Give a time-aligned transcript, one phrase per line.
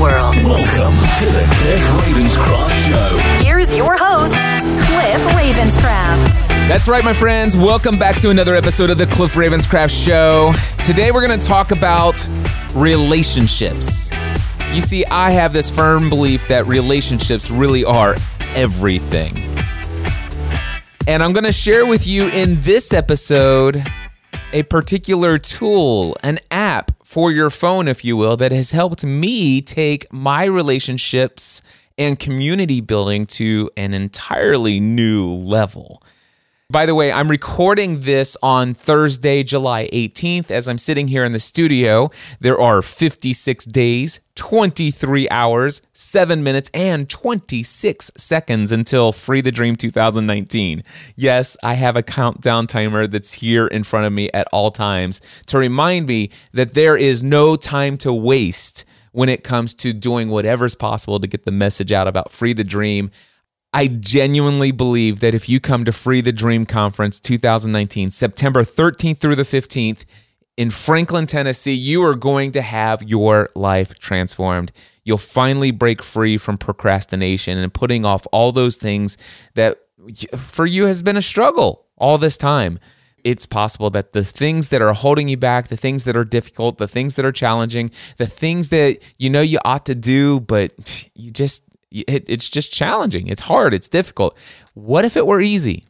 [0.00, 3.44] Welcome to the Cliff Ravenscraft Show.
[3.44, 6.32] Here's your host, Cliff Ravenscraft.
[6.68, 7.54] That's right, my friends.
[7.54, 10.54] Welcome back to another episode of the Cliff Ravenscraft Show.
[10.86, 12.26] Today we're going to talk about
[12.74, 14.10] relationships.
[14.72, 18.16] You see, I have this firm belief that relationships really are
[18.54, 19.36] everything.
[21.06, 23.84] And I'm going to share with you in this episode
[24.54, 29.60] a particular tool, an app for your phone, if you will, that has helped me
[29.60, 31.60] take my relationships
[31.98, 36.04] and community building to an entirely new level.
[36.70, 40.52] By the way, I'm recording this on Thursday, July 18th.
[40.52, 46.70] As I'm sitting here in the studio, there are 56 days, 23 hours, 7 minutes,
[46.72, 50.84] and 26 seconds until Free the Dream 2019.
[51.16, 55.20] Yes, I have a countdown timer that's here in front of me at all times
[55.46, 60.28] to remind me that there is no time to waste when it comes to doing
[60.28, 63.10] whatever's possible to get the message out about Free the Dream.
[63.72, 69.18] I genuinely believe that if you come to Free the Dream Conference 2019, September 13th
[69.18, 70.04] through the 15th
[70.56, 74.72] in Franklin, Tennessee, you are going to have your life transformed.
[75.04, 79.16] You'll finally break free from procrastination and putting off all those things
[79.54, 79.78] that
[80.36, 82.80] for you has been a struggle all this time.
[83.22, 86.78] It's possible that the things that are holding you back, the things that are difficult,
[86.78, 91.06] the things that are challenging, the things that you know you ought to do, but
[91.14, 93.26] you just it, it's just challenging.
[93.28, 93.74] It's hard.
[93.74, 94.36] It's difficult.
[94.74, 95.84] What if it were easy?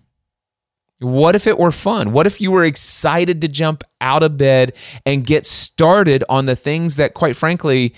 [1.01, 2.13] What if it were fun?
[2.13, 4.75] What if you were excited to jump out of bed
[5.07, 7.95] and get started on the things that, quite frankly,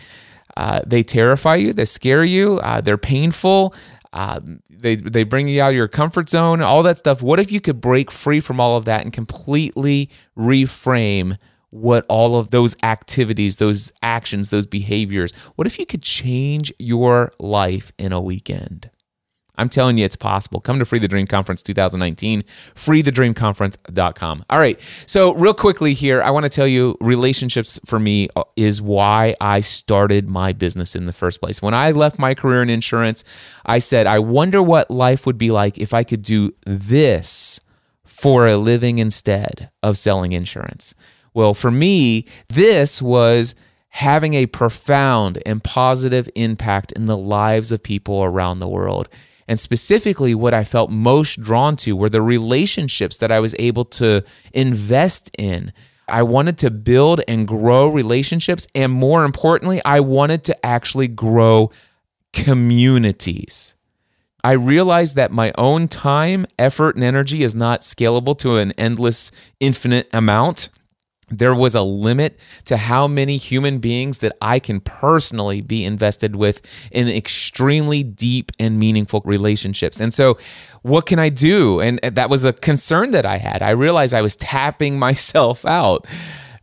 [0.56, 3.74] uh, they terrify you, they scare you, uh, they're painful,
[4.12, 4.38] uh,
[4.70, 7.22] they they bring you out of your comfort zone, all that stuff.
[7.22, 11.38] What if you could break free from all of that and completely reframe
[11.72, 17.32] what all of those activities, those actions, those behaviors, what if you could change your
[17.38, 18.90] life in a weekend?
[19.56, 20.60] I'm telling you, it's possible.
[20.60, 22.42] Come to Free the Dream Conference 2019,
[22.74, 24.44] freethedreamconference.com.
[24.50, 24.80] All right.
[25.06, 29.34] So, real quickly here, I want to tell you relationships for me uh, is why
[29.40, 31.60] I started my business in the first place.
[31.60, 33.24] When I left my career in insurance,
[33.64, 37.60] I said, I wonder what life would be like if I could do this
[38.04, 40.94] for a living instead of selling insurance.
[41.34, 43.54] Well, for me, this was
[43.88, 49.08] having a profound and positive impact in the lives of people around the world.
[49.48, 53.84] And specifically, what I felt most drawn to were the relationships that I was able
[53.86, 55.72] to invest in.
[56.08, 58.66] I wanted to build and grow relationships.
[58.74, 61.70] And more importantly, I wanted to actually grow
[62.32, 63.74] communities.
[64.44, 69.30] I realized that my own time, effort, and energy is not scalable to an endless,
[69.60, 70.68] infinite amount
[71.38, 76.36] there was a limit to how many human beings that I can personally be invested
[76.36, 76.60] with
[76.90, 80.00] in extremely deep and meaningful relationships.
[80.00, 80.38] And so,
[80.82, 81.80] what can I do?
[81.80, 83.62] And that was a concern that I had.
[83.62, 86.06] I realized I was tapping myself out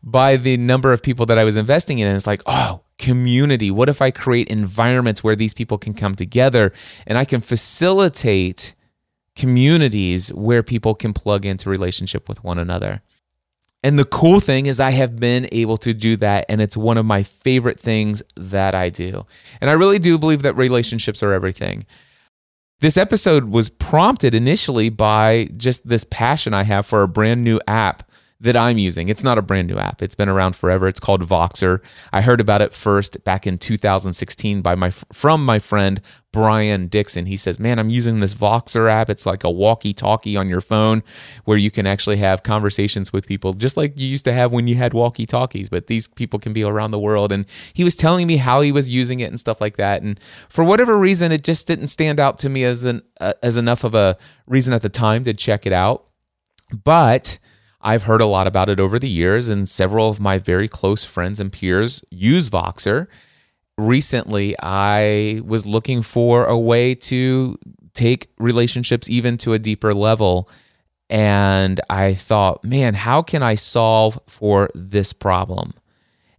[0.03, 2.07] by the number of people that I was investing in.
[2.07, 3.71] And it's like, oh, community.
[3.71, 6.71] What if I create environments where these people can come together
[7.07, 8.75] and I can facilitate
[9.35, 13.01] communities where people can plug into relationship with one another?
[13.81, 16.45] And the cool thing is, I have been able to do that.
[16.49, 19.25] And it's one of my favorite things that I do.
[19.61, 21.85] And I really do believe that relationships are everything.
[22.81, 27.59] This episode was prompted initially by just this passion I have for a brand new
[27.67, 28.08] app
[28.41, 29.09] that I'm using.
[29.09, 30.01] It's not a brand new app.
[30.01, 30.87] It's been around forever.
[30.87, 31.81] It's called Voxer.
[32.13, 37.25] I heard about it first back in 2016 by my from my friend Brian Dixon.
[37.25, 39.09] He says, "Man, I'm using this Voxer app.
[39.09, 41.03] It's like a walkie-talkie on your phone
[41.43, 44.67] where you can actually have conversations with people just like you used to have when
[44.67, 48.25] you had walkie-talkies, but these people can be around the world." And he was telling
[48.25, 50.01] me how he was using it and stuff like that.
[50.01, 50.17] And
[50.47, 53.83] for whatever reason, it just didn't stand out to me as an uh, as enough
[53.83, 54.17] of a
[54.47, 56.05] reason at the time to check it out.
[56.85, 57.39] But
[57.81, 61.05] I've heard a lot about it over the years, and several of my very close
[61.05, 63.07] friends and peers use Voxer.
[63.77, 67.57] Recently, I was looking for a way to
[67.93, 70.49] take relationships even to a deeper level.
[71.09, 75.73] And I thought, man, how can I solve for this problem?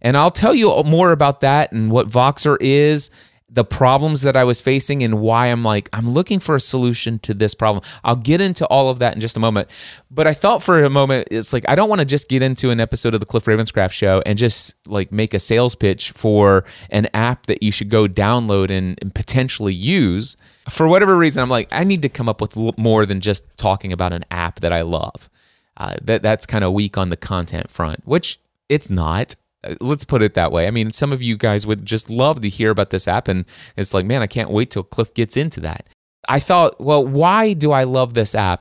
[0.01, 3.11] And I'll tell you more about that and what Voxer is,
[3.53, 7.19] the problems that I was facing, and why I'm like, I'm looking for a solution
[7.19, 7.83] to this problem.
[8.03, 9.69] I'll get into all of that in just a moment.
[10.09, 12.69] But I thought for a moment, it's like, I don't want to just get into
[12.69, 16.63] an episode of the Cliff Ravenscraft show and just like make a sales pitch for
[16.91, 20.37] an app that you should go download and, and potentially use.
[20.69, 23.91] For whatever reason, I'm like, I need to come up with more than just talking
[23.91, 25.29] about an app that I love.
[25.75, 28.39] Uh, that that's kind of weak on the content front, which
[28.69, 29.35] it's not.
[29.63, 30.67] Uh, Let's put it that way.
[30.67, 33.45] I mean, some of you guys would just love to hear about this app, and
[33.75, 35.87] it's like, man, I can't wait till Cliff gets into that.
[36.29, 38.59] I thought, well, why do I love this app?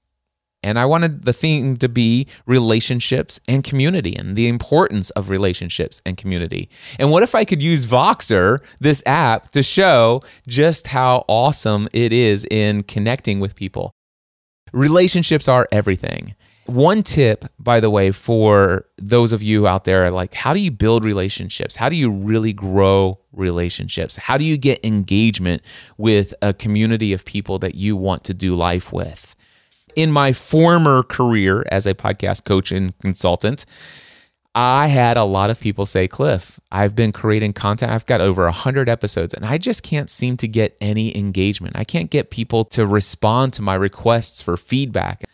[0.62, 6.02] And I wanted the theme to be relationships and community and the importance of relationships
[6.04, 6.68] and community.
[6.98, 12.12] And what if I could use Voxer, this app, to show just how awesome it
[12.12, 13.92] is in connecting with people?
[14.72, 16.34] Relationships are everything.
[16.70, 20.70] One tip, by the way, for those of you out there, like how do you
[20.70, 21.74] build relationships?
[21.74, 24.16] How do you really grow relationships?
[24.16, 25.62] How do you get engagement
[25.98, 29.34] with a community of people that you want to do life with?
[29.96, 33.66] In my former career as a podcast coach and consultant,
[34.54, 37.90] I had a lot of people say, Cliff, I've been creating content.
[37.90, 41.74] I've got over 100 episodes and I just can't seem to get any engagement.
[41.76, 45.24] I can't get people to respond to my requests for feedback.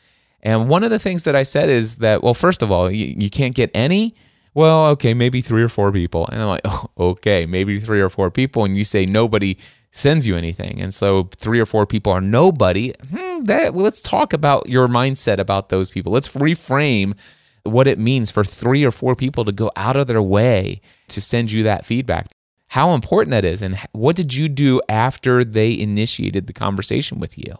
[0.43, 3.15] And one of the things that I said is that, well, first of all, you,
[3.19, 4.15] you can't get any.
[4.55, 6.27] Well, okay, maybe three or four people.
[6.29, 8.65] And I'm like, oh, okay, maybe three or four people.
[8.65, 9.59] And you say nobody
[9.91, 10.81] sends you anything.
[10.81, 12.93] And so three or four people are nobody.
[13.11, 16.13] Hmm, that, well, let's talk about your mindset about those people.
[16.13, 17.19] Let's reframe
[17.65, 21.21] what it means for three or four people to go out of their way to
[21.21, 22.29] send you that feedback.
[22.69, 27.39] How important that is, and what did you do after they initiated the conversation with
[27.39, 27.55] you?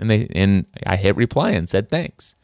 [0.00, 2.34] And they and I hit reply and said thanks.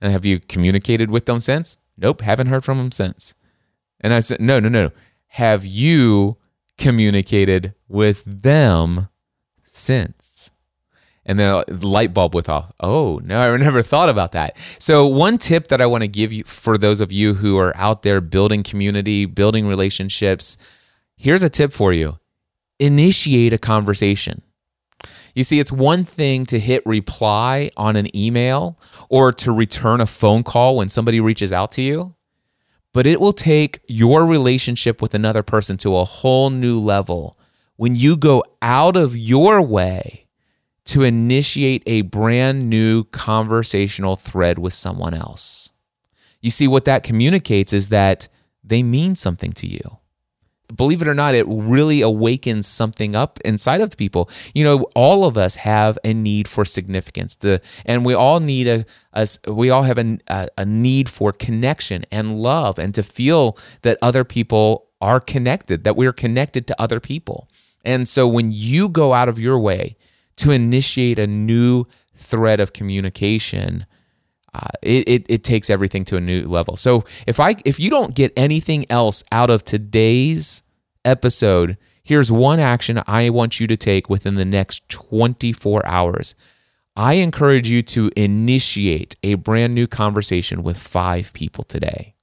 [0.00, 1.78] And have you communicated with them since?
[1.96, 3.34] Nope, haven't heard from them since.
[4.00, 4.90] And I said, no, no, no.
[5.28, 6.36] Have you
[6.76, 9.08] communicated with them
[9.62, 10.50] since?
[11.26, 12.70] And then the light bulb went off.
[12.80, 14.58] Oh, no, I never thought about that.
[14.78, 17.74] So, one tip that I want to give you for those of you who are
[17.76, 20.58] out there building community, building relationships,
[21.16, 22.18] here's a tip for you
[22.78, 24.42] initiate a conversation.
[25.34, 28.78] You see, it's one thing to hit reply on an email
[29.08, 32.14] or to return a phone call when somebody reaches out to you,
[32.92, 37.36] but it will take your relationship with another person to a whole new level
[37.76, 40.26] when you go out of your way
[40.84, 45.72] to initiate a brand new conversational thread with someone else.
[46.40, 48.28] You see, what that communicates is that
[48.62, 49.98] they mean something to you
[50.74, 54.30] believe it or not, it really awakens something up inside of the people.
[54.54, 58.66] You know, all of us have a need for significance, to, and we all need
[58.66, 60.18] a, a we all have a,
[60.56, 65.96] a, need for connection and love, and to feel that other people are connected, that
[65.96, 67.48] we're connected to other people.
[67.84, 69.96] And so, when you go out of your way
[70.36, 71.84] to initiate a new
[72.16, 73.86] thread of communication,
[74.54, 76.76] uh, it, it, it takes everything to a new level.
[76.76, 80.62] So if I if you don't get anything else out of today's
[81.04, 86.34] episode, here's one action I want you to take within the next 24 hours.
[86.96, 92.14] I encourage you to initiate a brand new conversation with five people today.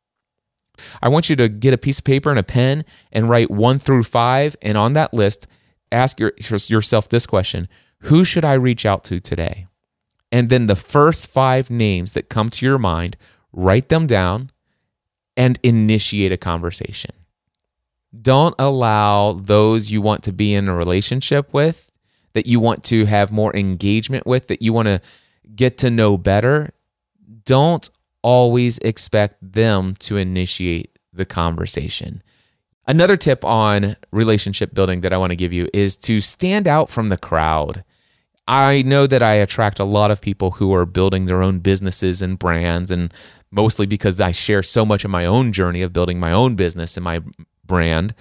[1.01, 3.79] I want you to get a piece of paper and a pen and write one
[3.79, 4.55] through five.
[4.61, 5.47] And on that list,
[5.91, 7.67] ask your, yourself this question
[8.03, 9.67] Who should I reach out to today?
[10.31, 13.17] and then the first five names that come to your mind,
[13.51, 14.51] write them down
[15.35, 17.11] and initiate a conversation.
[18.19, 21.91] Don't allow those you want to be in a relationship with,
[22.33, 25.01] that you want to have more engagement with, that you want to
[25.55, 26.71] get to know better.
[27.45, 27.89] Don't
[28.21, 32.21] always expect them to initiate the conversation.
[32.87, 36.89] Another tip on relationship building that I want to give you is to stand out
[36.89, 37.83] from the crowd.
[38.47, 42.21] I know that I attract a lot of people who are building their own businesses
[42.21, 43.13] and brands, and
[43.51, 46.97] mostly because I share so much of my own journey of building my own business
[46.97, 47.21] and my
[47.71, 48.13] brand.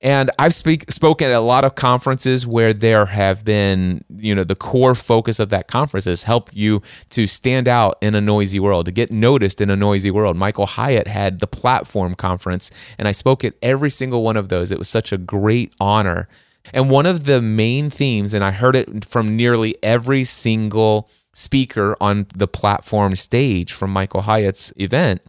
[0.00, 4.44] And I've speak, spoken at a lot of conferences where there have been, you know,
[4.44, 8.60] the core focus of that conference is help you to stand out in a noisy
[8.60, 10.36] world, to get noticed in a noisy world.
[10.36, 14.70] Michael Hyatt had the platform conference, and I spoke at every single one of those.
[14.70, 16.28] It was such a great honor
[16.72, 21.96] and one of the main themes, and I heard it from nearly every single speaker
[22.00, 25.20] on the platform stage from Michael Hyatt's event,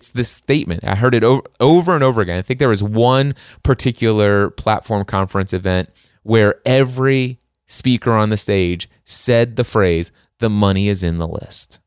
[0.00, 0.82] it's this statement.
[0.82, 2.38] I heard it over, over and over again.
[2.38, 5.90] I think there was one particular platform conference event
[6.22, 11.80] where every speaker on the stage said the phrase, the money is in the list.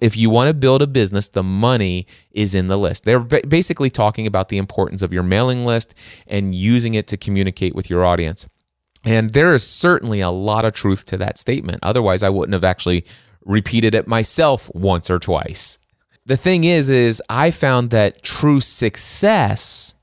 [0.00, 3.04] If you want to build a business, the money is in the list.
[3.04, 5.92] They're basically talking about the importance of your mailing list
[6.28, 8.48] and using it to communicate with your audience.
[9.04, 11.80] And there is certainly a lot of truth to that statement.
[11.82, 13.04] Otherwise, I wouldn't have actually
[13.44, 15.79] repeated it myself once or twice.
[16.30, 19.96] The thing is is I found that true success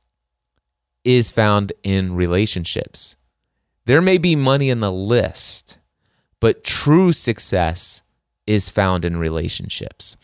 [1.06, 3.16] is found in relationships.
[3.86, 5.78] There may be money in the list,
[6.42, 8.04] but true success
[8.46, 10.18] is found in relationships.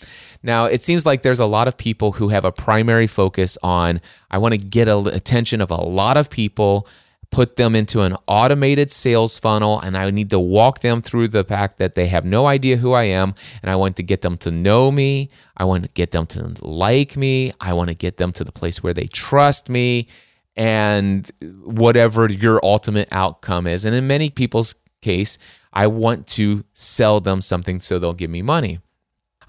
[0.44, 4.02] Now, it seems like there's a lot of people who have a primary focus on
[4.30, 6.86] I want to get a, attention of a lot of people,
[7.34, 11.44] put them into an automated sales funnel, and I need to walk them through the
[11.44, 14.38] fact that they have no idea who I am, and I want to get them
[14.38, 15.30] to know me.
[15.58, 17.52] I want to get them to like me.
[17.60, 20.08] I want to get them to the place where they trust me
[20.56, 21.30] and
[21.64, 23.84] whatever your ultimate outcome is.
[23.84, 25.40] And in many people's case,
[25.74, 28.80] I want to sell them something so they'll give me money.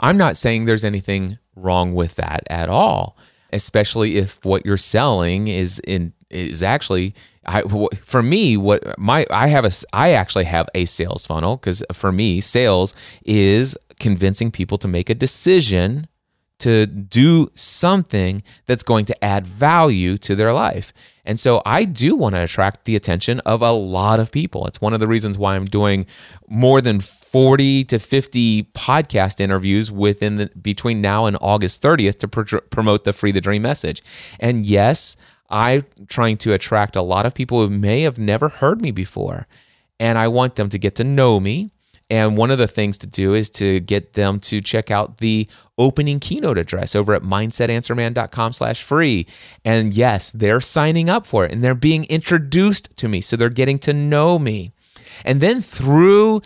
[0.01, 3.17] I'm not saying there's anything wrong with that at all,
[3.53, 7.15] especially if what you're selling is in is actually
[7.47, 7.63] I,
[8.03, 12.13] for me what my I have a I actually have a sales funnel cuz for
[12.13, 16.09] me sales is convincing people to make a decision
[16.61, 20.93] to do something that's going to add value to their life.
[21.25, 24.67] And so I do want to attract the attention of a lot of people.
[24.67, 26.07] It's one of the reasons why I'm doing
[26.49, 32.29] more than 40 to 50 podcast interviews within the between now and August 30th to
[32.29, 34.03] pr- promote the free the dream message.
[34.39, 35.17] And yes,
[35.51, 39.47] I'm trying to attract a lot of people who may have never heard me before.
[40.01, 41.71] And I want them to get to know me
[42.11, 45.49] and one of the things to do is to get them to check out the
[45.79, 49.27] opening keynote address over at mindsetanswerman.com slash free.
[49.65, 53.21] And yes, they're signing up for it and they're being introduced to me.
[53.21, 54.73] So they're getting to know me.
[55.25, 56.43] And then through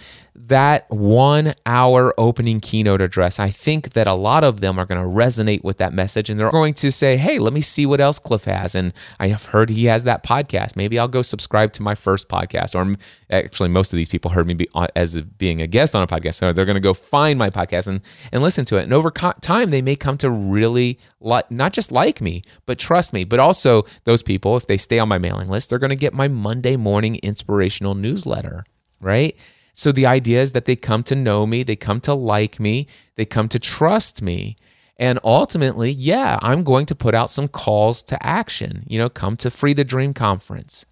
[0.46, 5.02] that one hour opening keynote address, I think that a lot of them are going
[5.02, 8.00] to resonate with that message and they're going to say, Hey, let me see what
[8.00, 8.74] else Cliff has.
[8.74, 10.76] And I have heard he has that podcast.
[10.76, 12.74] Maybe I'll go subscribe to my first podcast.
[12.74, 12.96] Or
[13.30, 16.06] actually, most of these people heard me be, uh, as being a guest on a
[16.06, 16.34] podcast.
[16.34, 18.00] So they're going to go find my podcast and,
[18.32, 18.84] and listen to it.
[18.84, 23.12] And over time, they may come to really like, not just like me, but trust
[23.12, 23.24] me.
[23.24, 26.14] But also, those people, if they stay on my mailing list, they're going to get
[26.14, 28.64] my Monday morning inspirational newsletter,
[29.00, 29.36] right?
[29.78, 32.88] So the idea is that they come to know me, they come to like me,
[33.14, 34.56] they come to trust me.
[34.96, 38.82] And ultimately, yeah, I'm going to put out some calls to action.
[38.88, 40.84] You know, come to Free the Dream Conference,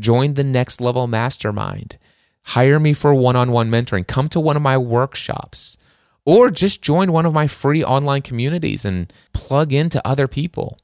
[0.00, 1.96] join the Next Level Mastermind,
[2.42, 5.78] hire me for one on one mentoring, come to one of my workshops,
[6.26, 10.80] or just join one of my free online communities and plug into other people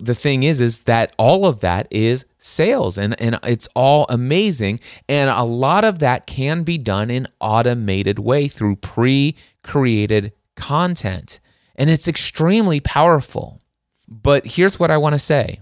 [0.00, 4.80] the thing is is that all of that is sales and, and it's all amazing
[5.08, 11.40] and a lot of that can be done in automated way through pre-created content
[11.76, 13.60] and it's extremely powerful.
[14.06, 15.60] But here's what i want to say.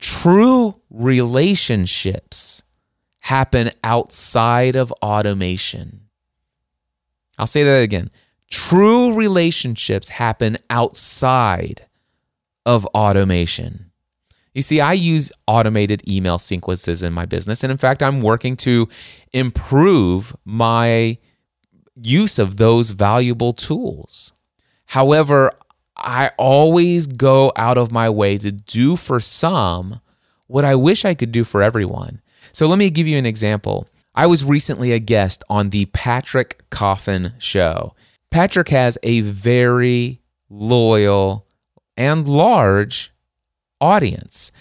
[0.00, 2.62] True relationships
[3.20, 6.08] happen outside of automation.
[7.38, 8.10] I'll say that again.
[8.50, 11.86] True relationships happen outside
[12.66, 13.90] of automation.
[14.54, 17.62] You see, I use automated email sequences in my business.
[17.62, 18.88] And in fact, I'm working to
[19.32, 21.18] improve my
[21.94, 24.32] use of those valuable tools.
[24.86, 25.52] However,
[25.96, 30.00] I always go out of my way to do for some
[30.46, 32.20] what I wish I could do for everyone.
[32.52, 33.86] So let me give you an example.
[34.14, 37.94] I was recently a guest on the Patrick Coffin show.
[38.32, 41.46] Patrick has a very loyal
[42.00, 43.12] and large
[43.78, 44.52] audience.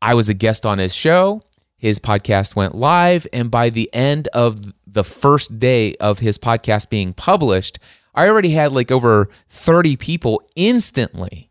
[0.00, 1.42] I was a guest on his show.
[1.76, 3.26] His podcast went live.
[3.32, 7.80] And by the end of the first day of his podcast being published,
[8.14, 11.50] I already had like over 30 people instantly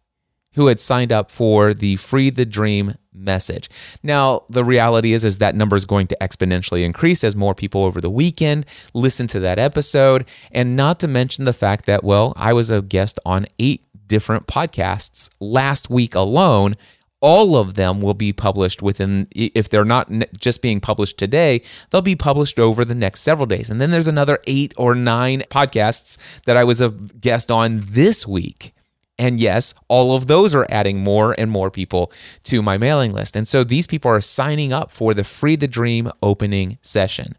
[0.54, 3.70] who had signed up for the Free the Dream message.
[4.04, 7.84] Now, the reality is is that number is going to exponentially increase as more people
[7.84, 12.32] over the weekend listen to that episode and not to mention the fact that well,
[12.38, 16.76] I was a guest on 8 different podcasts last week alone.
[17.22, 22.02] All of them will be published within, if they're not just being published today, they'll
[22.02, 23.70] be published over the next several days.
[23.70, 28.28] And then there's another eight or nine podcasts that I was a guest on this
[28.28, 28.74] week.
[29.18, 32.12] And yes, all of those are adding more and more people
[32.44, 33.36] to my mailing list.
[33.36, 37.38] And so these people are signing up for the Free the Dream opening session.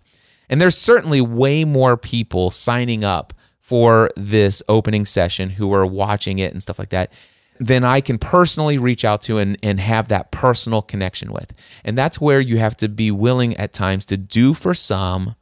[0.49, 3.35] And there's certainly way more people signing up
[3.67, 7.11] for this opening session who are watching it and stuff like that,
[7.59, 11.53] then I can personally reach out to and, and have that personal connection with.
[11.85, 15.35] And that's where you have to be willing at times to do for some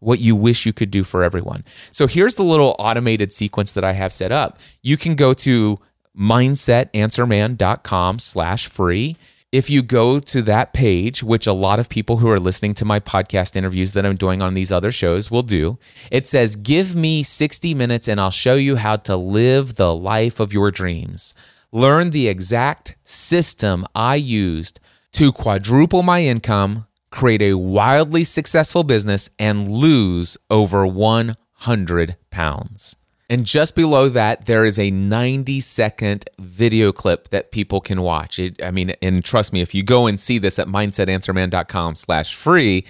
[0.00, 1.64] what you wish you could do for everyone.
[1.90, 4.58] So here's the little automated sequence that I have set up.
[4.82, 5.80] You can go to
[6.14, 9.16] mindsetanswerman.com slash free.
[9.52, 12.84] If you go to that page, which a lot of people who are listening to
[12.84, 15.76] my podcast interviews that I'm doing on these other shows will do,
[16.08, 20.38] it says, Give me 60 minutes and I'll show you how to live the life
[20.38, 21.34] of your dreams.
[21.72, 24.78] Learn the exact system I used
[25.14, 32.94] to quadruple my income, create a wildly successful business, and lose over 100 pounds.
[33.30, 38.40] And just below that, there is a 90 second video clip that people can watch.
[38.40, 42.34] It, I mean, and trust me, if you go and see this at mindsetanswerman.com slash
[42.34, 42.84] free,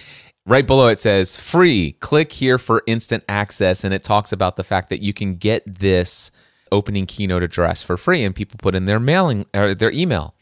[0.47, 1.91] right below it says free.
[1.99, 3.83] Click here for instant access.
[3.83, 6.31] And it talks about the fact that you can get this
[6.71, 8.23] opening keynote address for free.
[8.23, 10.33] And people put in their mailing or their email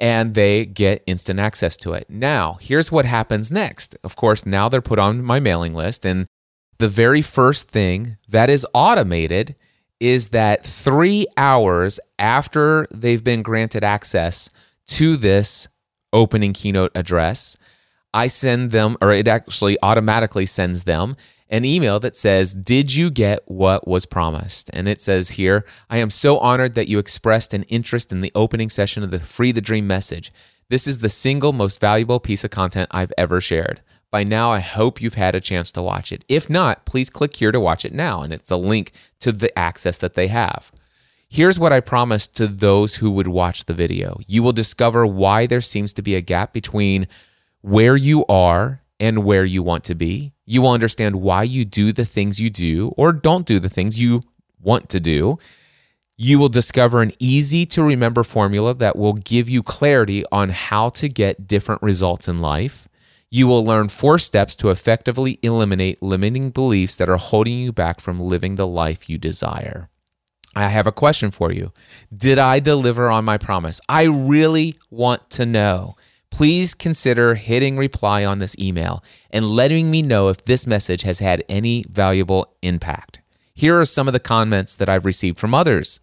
[0.00, 2.08] and they get instant access to it.
[2.08, 3.94] Now, here's what happens next.
[4.02, 6.28] Of course, now they're put on my mailing list and
[6.78, 9.56] the very first thing that is automated
[10.00, 14.48] is that three hours after they've been granted access
[14.86, 15.68] to this
[16.12, 17.56] opening keynote address,
[18.14, 21.16] I send them, or it actually automatically sends them
[21.50, 24.70] an email that says, Did you get what was promised?
[24.72, 28.32] And it says here, I am so honored that you expressed an interest in the
[28.34, 30.32] opening session of the Free the Dream message.
[30.68, 33.80] This is the single most valuable piece of content I've ever shared.
[34.10, 36.24] By now, I hope you've had a chance to watch it.
[36.28, 39.56] If not, please click here to watch it now, and it's a link to the
[39.58, 40.72] access that they have.
[41.28, 45.46] Here's what I promised to those who would watch the video you will discover why
[45.46, 47.06] there seems to be a gap between
[47.60, 50.32] where you are and where you want to be.
[50.46, 54.00] You will understand why you do the things you do or don't do the things
[54.00, 54.22] you
[54.58, 55.38] want to do.
[56.16, 60.88] You will discover an easy to remember formula that will give you clarity on how
[60.90, 62.87] to get different results in life.
[63.30, 68.00] You will learn four steps to effectively eliminate limiting beliefs that are holding you back
[68.00, 69.90] from living the life you desire.
[70.56, 71.72] I have a question for you.
[72.16, 73.80] Did I deliver on my promise?
[73.88, 75.96] I really want to know.
[76.30, 81.20] Please consider hitting reply on this email and letting me know if this message has
[81.20, 83.20] had any valuable impact.
[83.54, 86.00] Here are some of the comments that I've received from others.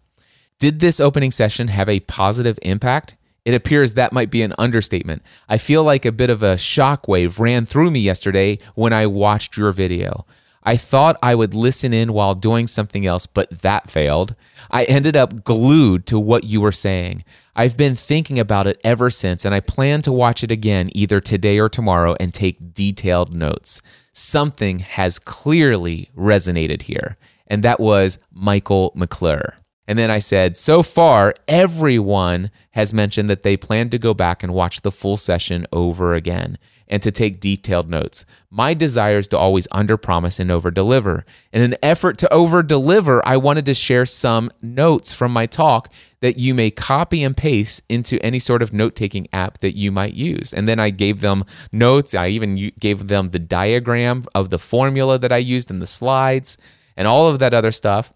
[0.58, 3.16] Did this opening session have a positive impact?
[3.46, 5.22] It appears that might be an understatement.
[5.48, 9.56] I feel like a bit of a shockwave ran through me yesterday when I watched
[9.56, 10.26] your video.
[10.64, 14.34] I thought I would listen in while doing something else, but that failed.
[14.68, 17.22] I ended up glued to what you were saying.
[17.54, 21.20] I've been thinking about it ever since, and I plan to watch it again either
[21.20, 23.80] today or tomorrow and take detailed notes.
[24.12, 29.54] Something has clearly resonated here, and that was Michael McClure.
[29.88, 34.42] And then I said, so far, everyone has mentioned that they plan to go back
[34.42, 38.24] and watch the full session over again and to take detailed notes.
[38.50, 41.24] My desire is to always underpromise and overdeliver.
[41.52, 46.38] In an effort to overdeliver, I wanted to share some notes from my talk that
[46.38, 50.14] you may copy and paste into any sort of note taking app that you might
[50.14, 50.52] use.
[50.52, 52.14] And then I gave them notes.
[52.14, 56.56] I even gave them the diagram of the formula that I used in the slides
[56.96, 58.12] and all of that other stuff.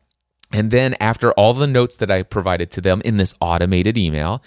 [0.53, 4.43] And then, after all the notes that I provided to them in this automated email,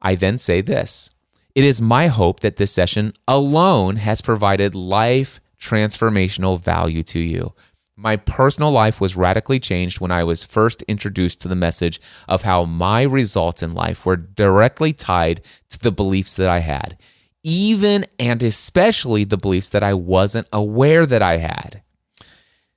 [0.00, 1.10] I then say this
[1.54, 7.52] It is my hope that this session alone has provided life transformational value to you.
[7.96, 12.42] My personal life was radically changed when I was first introduced to the message of
[12.42, 15.40] how my results in life were directly tied
[15.70, 16.96] to the beliefs that I had,
[17.42, 21.82] even and especially the beliefs that I wasn't aware that I had.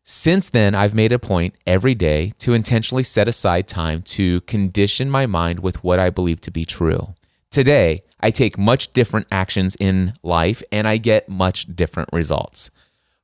[0.03, 5.11] Since then, I've made a point every day to intentionally set aside time to condition
[5.11, 7.13] my mind with what I believe to be true.
[7.51, 12.71] Today, I take much different actions in life and I get much different results.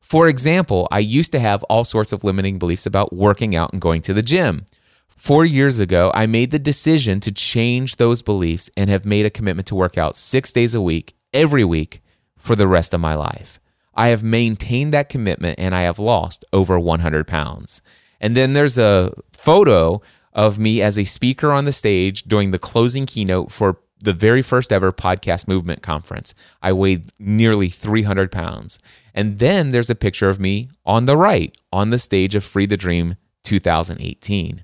[0.02, 3.82] For example, I used to have all sorts of limiting beliefs about working out and
[3.82, 4.66] going to the gym.
[5.10, 9.32] Four years ago, I made the decision to change those beliefs and have made a
[9.32, 12.02] commitment to work out six days a week, every week,
[12.38, 13.60] for the rest of my life.
[13.98, 17.82] I have maintained that commitment and I have lost over 100 pounds.
[18.22, 20.02] And then there's a photo
[20.34, 24.44] of me as a speaker on the stage doing the closing keynote for the very
[24.44, 26.36] first ever podcast movement conference.
[26.62, 28.78] I weighed nearly 300 pounds.
[29.16, 32.68] And then there's a picture of me on the right on the stage of Free
[32.68, 34.64] the Dream 2018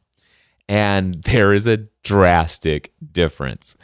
[0.69, 3.77] and there is a drastic difference.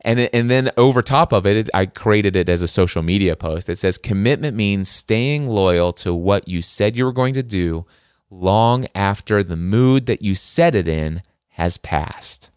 [0.00, 3.68] And and then over top of it, I created it as a social media post.
[3.68, 7.86] It says commitment means staying loyal to what you said you were going to do
[8.30, 12.50] long after the mood that you said it in has passed.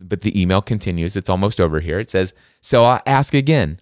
[0.00, 1.16] But the email continues.
[1.16, 2.00] It's almost over here.
[2.00, 3.80] It says, "So I ask again,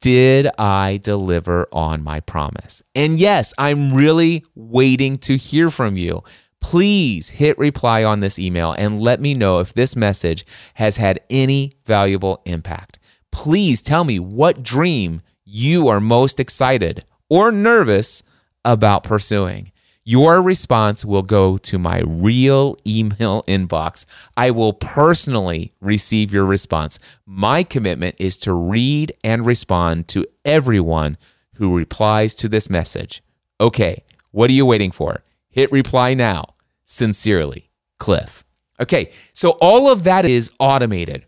[0.00, 2.82] Did I deliver on my promise?
[2.94, 6.24] And yes, I'm really waiting to hear from you.
[6.62, 11.20] Please hit reply on this email and let me know if this message has had
[11.28, 12.98] any valuable impact.
[13.32, 18.22] Please tell me what dream you are most excited or nervous
[18.64, 19.72] about pursuing.
[20.04, 24.06] Your response will go to my real email inbox.
[24.36, 26.98] I will personally receive your response.
[27.26, 31.18] My commitment is to read and respond to everyone
[31.56, 33.22] who replies to this message.
[33.60, 35.22] Okay, what are you waiting for?
[35.52, 36.54] Hit reply now.
[36.84, 38.42] Sincerely, Cliff.
[38.80, 41.24] Okay, so all of that is automated.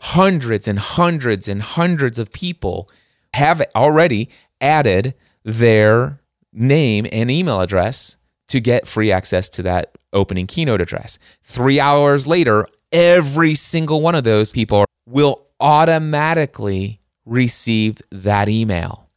[0.00, 2.88] Hundreds and hundreds and hundreds of people
[3.32, 6.20] have already added their
[6.52, 8.16] name and email address
[8.48, 11.18] to get free access to that opening keynote address.
[11.42, 19.08] Three hours later, every single one of those people will automatically receive that email.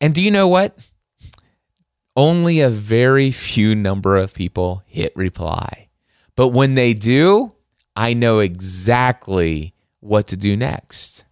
[0.00, 0.76] And do you know what?
[2.18, 5.88] Only a very few number of people hit reply.
[6.34, 7.54] But when they do,
[7.94, 11.26] I know exactly what to do next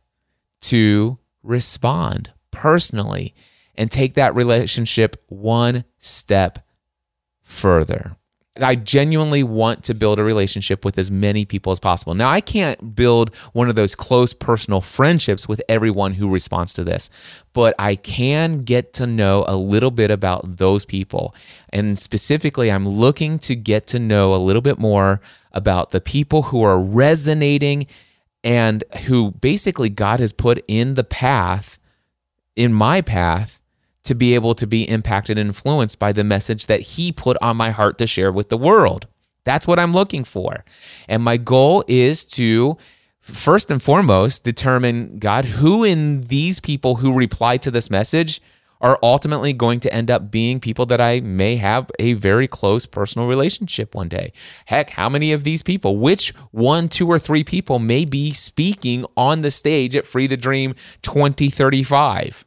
[0.61, 3.35] to respond personally
[3.75, 6.64] and take that relationship one step
[7.42, 8.16] further.
[8.61, 12.14] I genuinely want to build a relationship with as many people as possible.
[12.14, 16.85] Now, I can't build one of those close personal friendships with everyone who responds to
[16.85, 17.11] this,
[17.53, 21.35] but I can get to know a little bit about those people.
[21.71, 25.21] And specifically, I'm looking to get to know a little bit more
[25.53, 27.87] about the people who are resonating
[28.45, 31.79] and who basically God has put in the path,
[32.55, 33.61] in my path,
[34.07, 37.57] to be able to be impacted and influenced by the message that He put on
[37.57, 39.07] my heart to share with the world.
[39.45, 40.64] That's what I'm looking for.
[41.09, 42.77] And my goal is to
[43.21, 48.40] first and foremost determine God, who in these people who reply to this message
[48.81, 52.87] are ultimately going to end up being people that I may have a very close
[52.87, 54.33] personal relationship one day.
[54.66, 59.07] Heck, how many of these people, which one, two, or three people may be speaking
[59.16, 62.45] on the stage at Free the Dream 2035?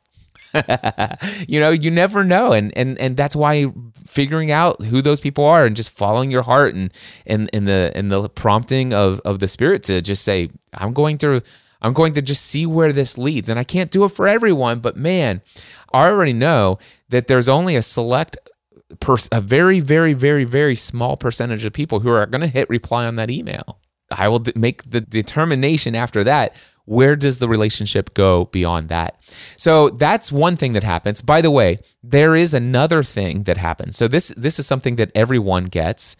[1.47, 2.53] you know, you never know.
[2.53, 3.65] And and and that's why
[4.05, 6.91] figuring out who those people are and just following your heart and
[7.25, 11.17] and in the in the prompting of of the spirit to just say, I'm going
[11.19, 11.41] to
[11.81, 13.49] I'm going to just see where this leads.
[13.49, 15.41] And I can't do it for everyone, but man,
[15.93, 18.37] I already know that there's only a select
[18.99, 22.69] pers- a very very very very small percentage of people who are going to hit
[22.69, 23.79] reply on that email.
[24.11, 26.55] I will d- make the determination after that
[26.89, 29.21] where does the relationship go beyond that?
[29.57, 31.21] So that's one thing that happens.
[31.21, 33.95] By the way, there is another thing that happens.
[33.95, 36.15] So this this is something that everyone gets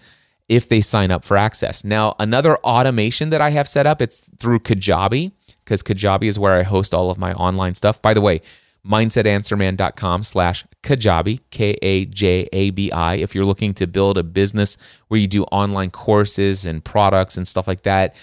[0.48, 1.84] if they sign up for access.
[1.84, 5.32] Now, another automation that I have set up, it's through Kajabi,
[5.64, 8.00] because Kajabi is where I host all of my online stuff.
[8.00, 8.42] By the way,
[8.86, 13.16] mindsetanswerman.com slash Kajabi, K A J A B I.
[13.16, 14.78] If you're looking to build a business
[15.08, 18.16] where you do online courses and products and stuff like that,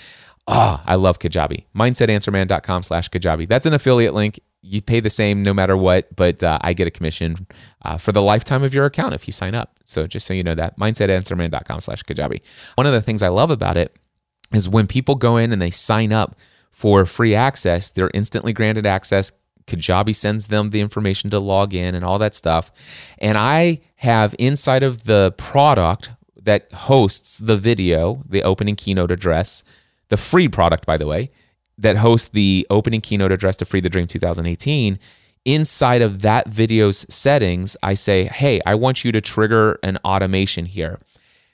[0.49, 1.65] Ah, I love Kajabi.
[1.75, 3.49] Mindsetanswerman.com slash Kajabi.
[3.49, 4.41] That's an affiliate link.
[4.63, 7.47] You pay the same no matter what, but uh, I get a commission
[7.83, 9.79] uh, for the lifetime of your account if you sign up.
[9.85, 12.41] So just so you know that, mindsetanswerman.com slash Kajabi.
[12.77, 13.97] One of the things I love about it
[14.53, 16.37] is when people go in and they sign up
[16.71, 19.33] for free access, they're instantly granted access.
[19.67, 22.71] Kajabi sends them the information to log in and all that stuff.
[23.19, 29.65] And I have inside of the product that hosts the video, the opening keynote address,
[30.09, 31.29] the free product, by the way,
[31.79, 34.99] that hosts the opening keynote address to Free the Dream 2018.
[35.45, 40.67] Inside of that video's settings, I say, hey, I want you to trigger an automation
[40.67, 40.99] here.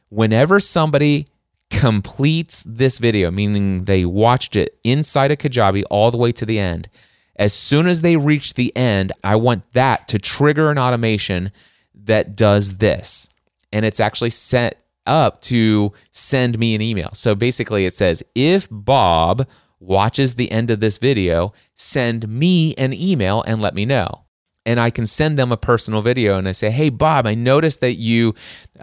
[0.08, 1.26] Whenever somebody
[1.70, 6.58] completes this video, meaning they watched it inside of Kajabi all the way to the
[6.58, 6.88] end,
[7.36, 11.50] as soon as they reach the end, I want that to trigger an automation
[11.94, 13.28] that does this.
[13.72, 17.10] And it's actually set up to send me an email.
[17.12, 19.48] So basically, it says, if Bob
[19.80, 24.24] watches the end of this video, send me an email and let me know.
[24.64, 27.80] And I can send them a personal video and I say, hey, Bob, I noticed
[27.80, 28.34] that you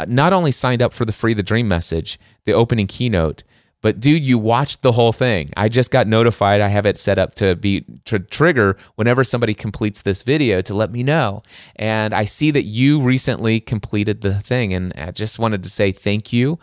[0.08, 3.43] not only signed up for the Free the Dream message, the opening keynote,
[3.82, 5.52] but dude, you watched the whole thing.
[5.56, 6.60] I just got notified.
[6.62, 10.74] I have it set up to be to trigger whenever somebody completes this video to
[10.74, 11.44] let me know.
[11.78, 15.92] And I see that you recently completed the thing, and I just wanted to say
[15.92, 16.60] thank you.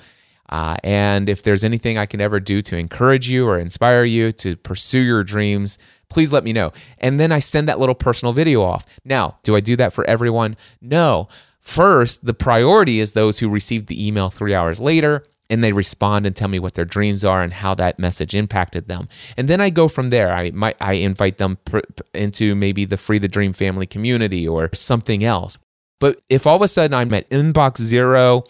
[0.49, 4.31] Uh, and if there's anything I can ever do to encourage you or inspire you
[4.33, 6.73] to pursue your dreams, please let me know.
[6.99, 8.87] And then I send that little personal video off.
[9.05, 10.57] Now, do I do that for everyone?
[10.81, 11.29] No.
[11.61, 16.27] First, the priority is those who received the email three hours later and they respond
[16.27, 19.09] and tell me what their dreams are and how that message impacted them.
[19.37, 20.33] And then I go from there.
[20.33, 21.81] I might I invite them pr-
[22.15, 25.57] into maybe the Free the Dream family community or something else.
[26.01, 28.45] But if all of a sudden I'm at inbox zero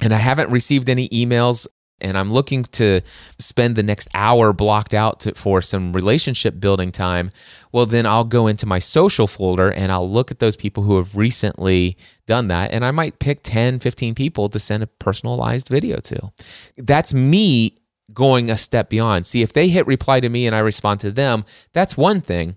[0.00, 1.66] and I haven't received any emails
[2.00, 3.00] and I'm looking to
[3.38, 7.30] spend the next hour blocked out to, for some relationship building time,
[7.72, 10.96] well, then I'll go into my social folder and I'll look at those people who
[10.96, 12.70] have recently done that.
[12.72, 16.32] And I might pick 10, 15 people to send a personalized video to.
[16.76, 17.74] That's me
[18.14, 19.26] going a step beyond.
[19.26, 22.56] See, if they hit reply to me and I respond to them, that's one thing.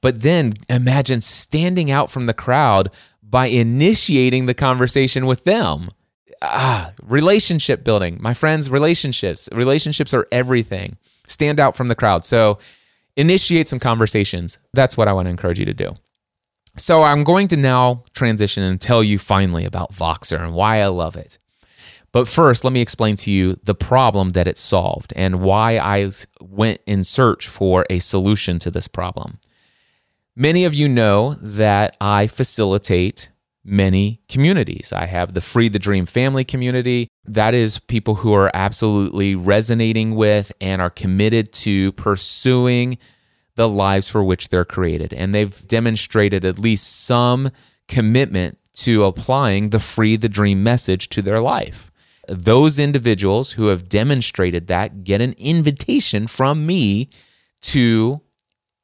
[0.00, 2.90] But then imagine standing out from the crowd
[3.22, 5.90] by initiating the conversation with them
[6.42, 8.18] ah, relationship building.
[8.20, 9.48] My friends, relationships.
[9.52, 10.96] Relationships are everything.
[11.26, 12.24] Stand out from the crowd.
[12.24, 12.58] So
[13.16, 14.58] initiate some conversations.
[14.72, 15.94] That's what I want to encourage you to do.
[16.76, 20.86] So I'm going to now transition and tell you finally about Voxer and why I
[20.86, 21.38] love it.
[22.12, 26.10] But first, let me explain to you the problem that it solved and why I
[26.40, 29.38] went in search for a solution to this problem.
[30.36, 33.30] Many of you know that I facilitate
[33.64, 34.92] many communities.
[34.92, 37.08] I have the Free the Dream family community.
[37.24, 42.98] That is people who are absolutely resonating with and are committed to pursuing
[43.54, 45.12] the lives for which they're created.
[45.12, 47.50] And they've demonstrated at least some
[47.88, 51.90] commitment to applying the Free the Dream message to their life.
[52.28, 57.10] Those individuals who have demonstrated that get an invitation from me
[57.62, 58.22] to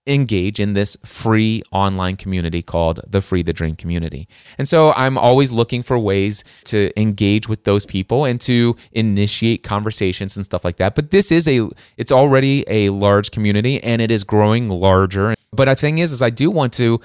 [0.08, 4.26] engage in this free online community called the Free the Dream community.
[4.56, 9.62] And so I'm always looking for ways to engage with those people and to initiate
[9.62, 10.94] conversations and stuff like that.
[10.94, 15.34] But this is a it's already a large community and it is growing larger.
[15.52, 17.00] But the thing is is I do want to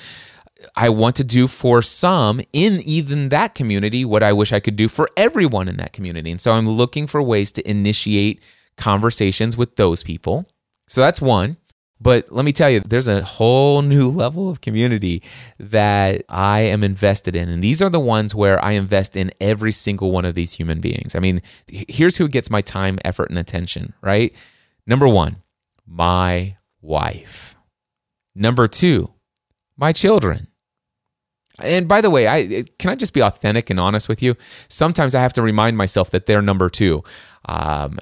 [0.76, 4.76] I want to do for some in even that community what I wish I could
[4.76, 6.32] do for everyone in that community.
[6.32, 8.42] And so I'm looking for ways to initiate
[8.78, 10.48] conversations with those people.
[10.88, 11.58] So that's one.
[12.04, 15.24] But let me tell you, there's a whole new level of community
[15.58, 17.48] that I am invested in.
[17.48, 20.82] And these are the ones where I invest in every single one of these human
[20.82, 21.16] beings.
[21.16, 24.36] I mean, here's who gets my time, effort, and attention, right?
[24.86, 25.38] Number one,
[25.88, 27.56] my wife.
[28.36, 29.10] Number two,
[29.78, 30.48] my children.
[31.60, 34.36] And by the way, I can I just be authentic and honest with you?
[34.70, 37.04] Sometimes I have to remind myself that they're number two.
[37.46, 38.00] Um,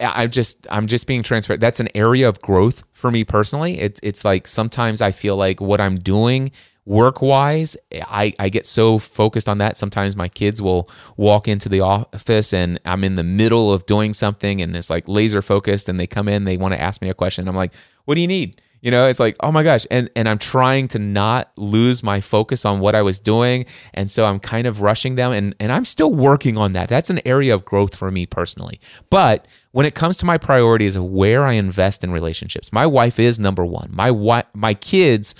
[0.00, 1.60] I just I'm just being transparent.
[1.60, 3.78] That's an area of growth for me personally.
[3.78, 6.50] It, it's like sometimes I feel like what I'm doing
[6.86, 9.76] work wise, I, I get so focused on that.
[9.76, 14.14] Sometimes my kids will walk into the office and I'm in the middle of doing
[14.14, 17.10] something and it's like laser focused and they come in, they want to ask me
[17.10, 17.48] a question.
[17.48, 18.62] I'm like, what do you need?
[18.82, 19.84] You know, it's like, oh my gosh.
[19.90, 23.66] And and I'm trying to not lose my focus on what I was doing.
[23.94, 26.88] And so I'm kind of rushing them and, and I'm still working on that.
[26.88, 28.78] That's an area of growth for me personally.
[29.10, 33.18] But when it comes to my priorities of where I invest in relationships, my wife
[33.18, 33.90] is number one.
[33.92, 35.34] My wife, my kids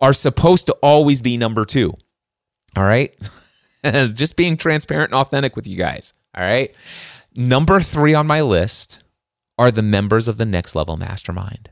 [0.00, 1.92] are supposed to always be number two.
[2.74, 3.14] All right.
[3.84, 6.14] Just being transparent and authentic with you guys.
[6.34, 6.74] All right.
[7.34, 9.02] Number three on my list
[9.58, 11.68] are the members of the Next Level Mastermind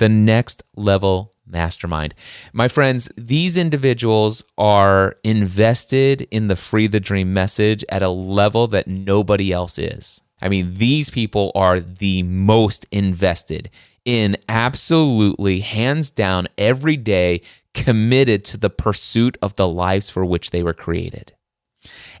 [0.00, 2.14] the next level mastermind.
[2.54, 8.66] My friends, these individuals are invested in the free the dream message at a level
[8.68, 10.22] that nobody else is.
[10.42, 13.70] I mean, these people are the most invested
[14.04, 17.42] in absolutely hands down every day
[17.74, 21.32] committed to the pursuit of the lives for which they were created.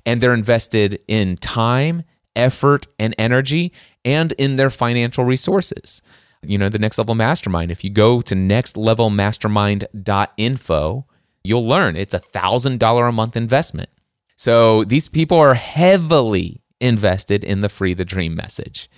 [0.04, 2.04] And they're invested in time,
[2.36, 3.72] effort, and energy,
[4.04, 6.02] and in their financial resources
[6.42, 7.70] you know, the next level mastermind.
[7.70, 11.06] If you go to nextlevelmastermind.info,
[11.44, 13.90] you'll learn it's a thousand dollar a month investment.
[14.36, 18.88] So these people are heavily invested in the free the dream message.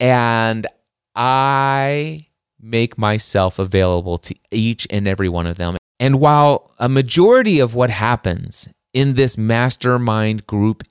[0.00, 0.66] And
[1.14, 2.26] I
[2.60, 5.76] make myself available to each and every one of them.
[6.00, 10.82] And while a majority of what happens in this mastermind group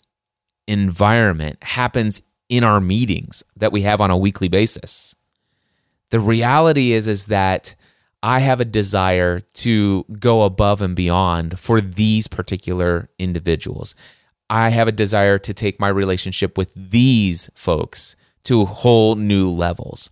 [0.67, 5.15] environment happens in our meetings that we have on a weekly basis,
[6.11, 7.75] the reality is is that
[8.21, 13.95] I have a desire to go above and beyond for these particular individuals.
[14.49, 20.09] I have a desire to take my relationship with these folks to whole new levels.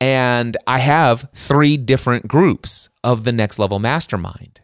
[0.00, 4.60] And I have three different groups of the next level mastermind.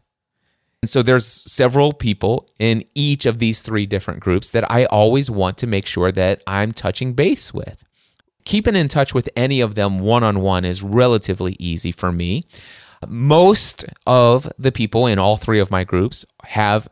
[0.82, 5.30] And so there's several people in each of these three different groups that I always
[5.30, 7.84] want to make sure that I'm touching base with
[8.48, 12.44] keeping in touch with any of them one on one is relatively easy for me.
[13.06, 16.88] Most of the people in all three of my groups have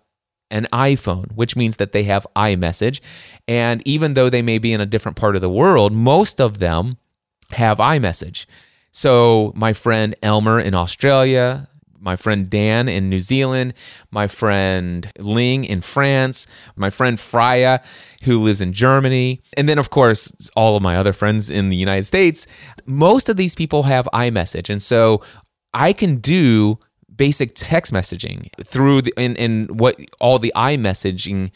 [0.50, 3.00] an iPhone, which means that they have iMessage.
[3.48, 6.58] And even though they may be in a different part of the world, most of
[6.58, 6.98] them
[7.50, 8.46] have iMessage.
[8.92, 11.68] So, my friend Elmer in Australia,
[12.00, 13.74] my friend Dan in New Zealand,
[14.10, 17.82] my friend Ling in France, my friend Freya
[18.22, 21.76] who lives in Germany, and then of course all of my other friends in the
[21.76, 22.46] United States.
[22.86, 25.22] Most of these people have iMessage, and so
[25.74, 26.78] I can do
[27.16, 31.50] basic text messaging through the in, what all the iMessaging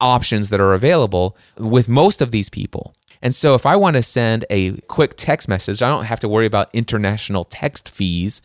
[0.00, 2.94] options that are available with most of these people.
[3.22, 6.28] And so if I want to send a quick text message, I don't have to
[6.28, 8.42] worry about international text fees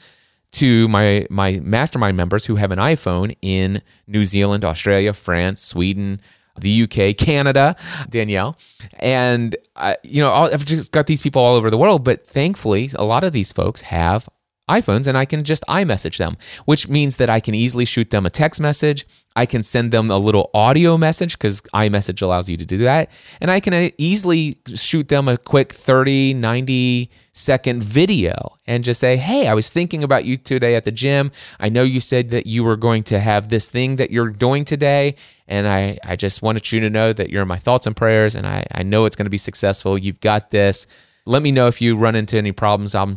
[0.53, 6.21] to my my mastermind members who have an iPhone in New Zealand, Australia, France, Sweden,
[6.59, 7.75] the UK, Canada,
[8.09, 8.57] Danielle,
[8.99, 12.03] and uh, you know I've just got these people all over the world.
[12.03, 14.27] But thankfully, a lot of these folks have
[14.69, 18.25] iPhones and I can just iMessage them, which means that I can easily shoot them
[18.25, 19.05] a text message.
[19.35, 23.09] I can send them a little audio message because iMessage allows you to do that.
[23.39, 28.99] And I can uh, easily shoot them a quick 30, 90 second video and just
[28.99, 31.31] say, Hey, I was thinking about you today at the gym.
[31.59, 34.65] I know you said that you were going to have this thing that you're doing
[34.65, 35.15] today.
[35.47, 38.35] And I, I just wanted you to know that you're in my thoughts and prayers.
[38.35, 39.97] And I, I know it's going to be successful.
[39.97, 40.87] You've got this.
[41.25, 42.95] Let me know if you run into any problems.
[42.95, 43.15] I'm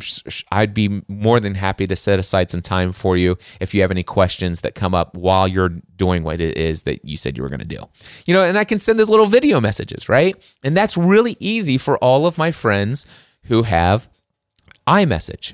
[0.51, 3.91] I'd be more than happy to set aside some time for you if you have
[3.91, 7.43] any questions that come up while you're doing what it is that you said you
[7.43, 7.81] were going to do.
[8.25, 10.35] You know, and I can send those little video messages, right?
[10.63, 13.05] And that's really easy for all of my friends
[13.45, 14.07] who have
[14.87, 15.53] iMessage.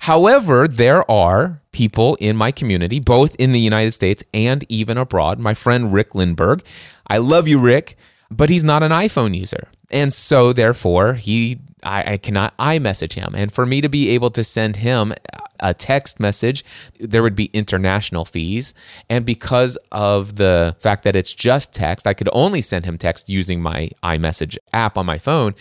[0.00, 5.38] However, there are people in my community, both in the United States and even abroad.
[5.38, 6.62] My friend Rick Lindberg,
[7.08, 7.96] I love you, Rick,
[8.30, 9.68] but he's not an iPhone user.
[9.90, 13.34] And so, therefore, he I, I cannot iMessage him.
[13.34, 15.14] And for me to be able to send him
[15.60, 16.64] a text message,
[17.00, 18.74] there would be international fees.
[19.08, 23.28] And because of the fact that it's just text, I could only send him text
[23.28, 25.54] using my iMessage app on my phone.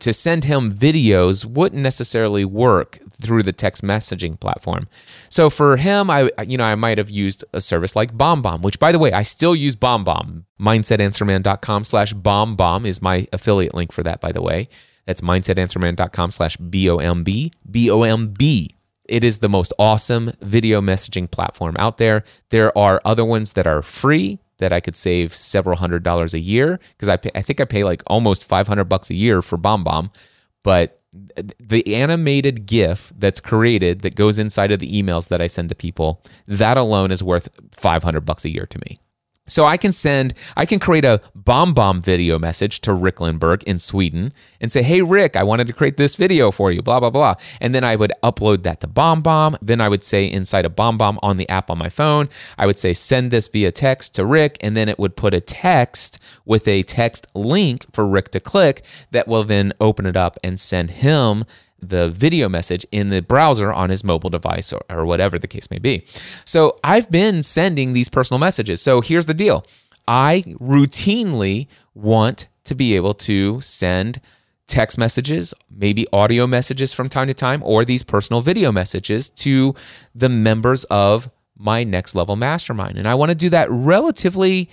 [0.00, 4.88] To send him videos wouldn't necessarily work through the text messaging platform.
[5.28, 8.80] So for him, I you know I might have used a service like BombBomb, which
[8.80, 10.44] by the way I still use BombBomb.
[10.60, 14.20] MindsetAnswerman.com slash BombBomb is my affiliate link for that.
[14.20, 14.68] By the way,
[15.06, 18.70] that's mindsetanswerman.com slash B-O-M-B, B-O-M-B.
[19.06, 22.24] It is the most awesome video messaging platform out there.
[22.50, 26.38] There are other ones that are free that I could save several hundred dollars a
[26.38, 29.58] year because I, pay, I think I pay like almost 500 bucks a year for
[29.58, 30.10] BombBomb.
[30.62, 31.00] But
[31.58, 35.74] the animated GIF that's created that goes inside of the emails that I send to
[35.74, 38.98] people, that alone is worth 500 bucks a year to me.
[39.46, 43.78] So I can send, I can create a BombBomb video message to Rick Lindberg in
[43.78, 47.10] Sweden and say, hey, Rick, I wanted to create this video for you, blah, blah,
[47.10, 47.34] blah.
[47.60, 49.58] And then I would upload that to BombBomb.
[49.60, 52.78] Then I would say inside of BombBomb on the app on my phone, I would
[52.78, 54.56] say, send this via text to Rick.
[54.62, 58.82] And then it would put a text with a text link for Rick to click
[59.10, 61.44] that will then open it up and send him
[61.88, 65.70] the video message in the browser on his mobile device or, or whatever the case
[65.70, 66.04] may be.
[66.44, 68.80] So I've been sending these personal messages.
[68.82, 69.66] So here's the deal
[70.06, 74.20] I routinely want to be able to send
[74.66, 79.74] text messages, maybe audio messages from time to time, or these personal video messages to
[80.14, 82.98] the members of my next level mastermind.
[82.98, 84.70] And I want to do that relatively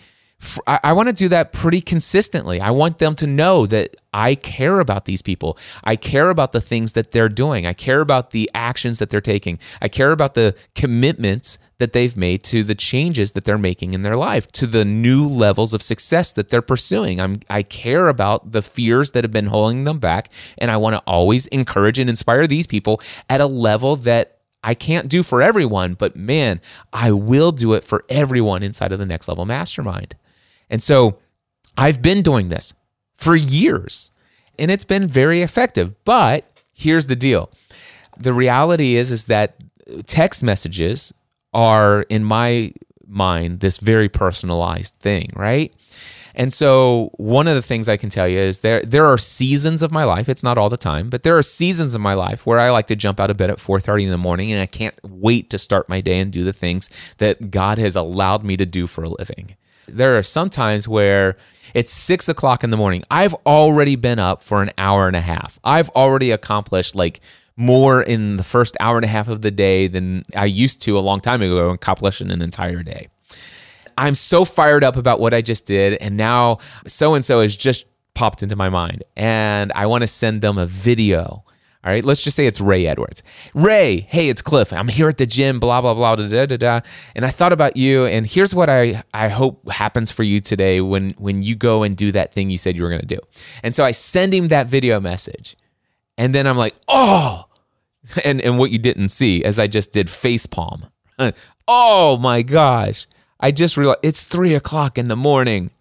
[0.65, 2.59] I, want to do that pretty consistently.
[2.59, 5.57] I want them to know that I care about these people.
[5.83, 7.65] I care about the things that they're doing.
[7.65, 9.59] I care about the actions that they're taking.
[9.81, 14.01] I care about the commitments that they've made to the changes that they're making in
[14.01, 17.19] their life, to the new levels of success that they're pursuing.
[17.19, 20.31] I'm, I care about the fears that have been holding them back.
[20.57, 22.99] And I want to always encourage and inspire these people
[23.29, 26.61] at a level that I can't do for everyone, but man,
[26.93, 30.15] I will do it for everyone inside of the next level mastermind.
[30.71, 31.19] And so
[31.77, 32.73] I've been doing this
[33.15, 34.09] for years
[34.57, 35.93] and it's been very effective.
[36.05, 37.51] But here's the deal.
[38.17, 39.55] The reality is is that
[40.07, 41.13] text messages
[41.53, 42.71] are in my
[43.05, 45.73] mind this very personalized thing, right?
[46.33, 49.83] And so one of the things I can tell you is there there are seasons
[49.83, 52.45] of my life, it's not all the time, but there are seasons of my life
[52.45, 54.65] where I like to jump out of bed at 4:30 in the morning and I
[54.65, 58.55] can't wait to start my day and do the things that God has allowed me
[58.57, 59.55] to do for a living.
[59.91, 61.37] There are some times where
[61.73, 63.03] it's six o'clock in the morning.
[63.09, 65.59] I've already been up for an hour and a half.
[65.63, 67.21] I've already accomplished like
[67.57, 70.97] more in the first hour and a half of the day than I used to
[70.97, 73.09] a long time ago, in accomplishing an entire day.
[73.97, 77.55] I'm so fired up about what I just did, and now so and so has
[77.55, 81.43] just popped into my mind, and I want to send them a video
[81.83, 83.23] All right, let's just say it's Ray Edwards.
[83.55, 84.71] Ray, hey, it's Cliff.
[84.71, 86.81] I'm here at the gym, blah, blah, blah, da, da, da, da.
[87.15, 90.79] And I thought about you, and here's what I, I hope happens for you today
[90.79, 93.19] when, when you go and do that thing you said you were going to do.
[93.63, 95.57] And so I send him that video message.
[96.19, 97.45] And then I'm like, oh,
[98.23, 100.85] and, and what you didn't see as I just did face palm.
[101.67, 103.07] oh my gosh.
[103.39, 105.71] I just realized it's three o'clock in the morning.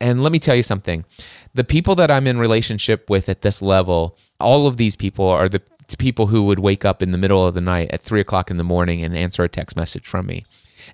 [0.00, 1.04] And let me tell you something
[1.54, 5.48] the people that I'm in relationship with at this level, all of these people are
[5.48, 5.62] the
[5.98, 8.56] people who would wake up in the middle of the night at three o'clock in
[8.56, 10.42] the morning and answer a text message from me.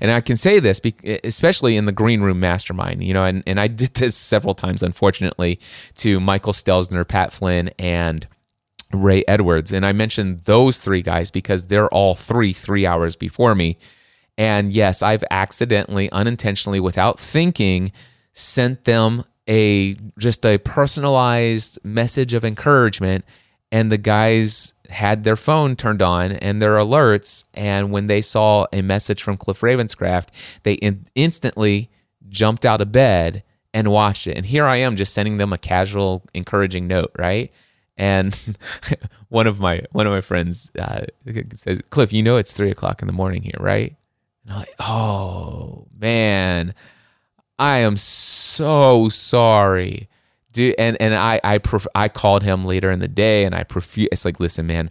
[0.01, 0.81] And I can say this,
[1.25, 4.83] especially in the green room mastermind, you know, and, and I did this several times,
[4.83, 5.61] unfortunately,
[5.97, 8.27] to Michael Stelzner, Pat Flynn, and
[8.93, 9.73] Ray Edwards.
[9.73, 13.77] And I mentioned those three guys because they're all three three hours before me.
[14.39, 17.93] And yes, I've accidentally, unintentionally, without thinking,
[18.33, 23.25] sent them a just a personalized message of encouragement
[23.71, 28.67] and the guys had their phone turned on and their alerts and when they saw
[28.73, 30.29] a message from cliff ravenscraft
[30.63, 31.91] they in- instantly
[32.29, 33.43] jumped out of bed
[33.75, 34.37] and watched it.
[34.37, 37.53] And here i am just sending them a casual encouraging note right?
[37.97, 38.39] And
[39.29, 41.07] one of my one of my friends uh,
[41.55, 43.97] says cliff you know it's three o'clock in the morning here right?
[44.45, 46.75] And i'm like oh man
[47.59, 50.09] I am so sorry.
[50.53, 51.61] Dude, and and I I
[51.95, 54.91] I called him later in the day and I prefer it's like listen man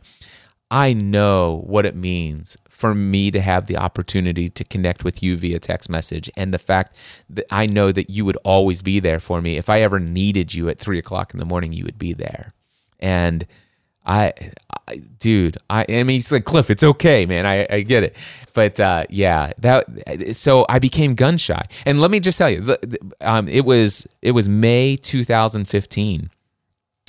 [0.72, 5.38] I know what it means for me to have the opportunity to connect with you
[5.38, 6.95] via text message and the fact
[7.30, 10.55] that I know that you would always be there for me if I ever needed
[10.55, 12.53] you at three o'clock in the morning you would be there
[12.99, 13.45] and
[14.05, 14.34] I,
[15.19, 16.69] dude, I, I mean, he's like Cliff.
[16.69, 17.45] It's okay, man.
[17.45, 18.15] I, I get it,
[18.53, 20.35] but uh, yeah, that.
[20.35, 23.65] So I became gun shy, and let me just tell you, the, the, um, it
[23.65, 26.29] was it was May 2015,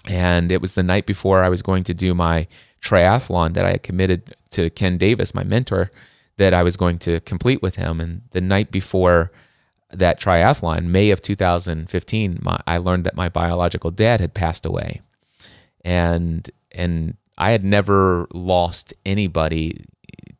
[0.06, 2.46] and it was the night before I was going to do my
[2.80, 5.90] triathlon that I had committed to Ken Davis, my mentor,
[6.36, 9.32] that I was going to complete with him, and the night before
[9.90, 15.00] that triathlon, May of 2015, my, I learned that my biological dad had passed away,
[15.84, 19.84] and and I had never lost anybody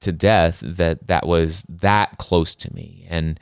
[0.01, 3.07] to death that that was that close to me.
[3.09, 3.41] And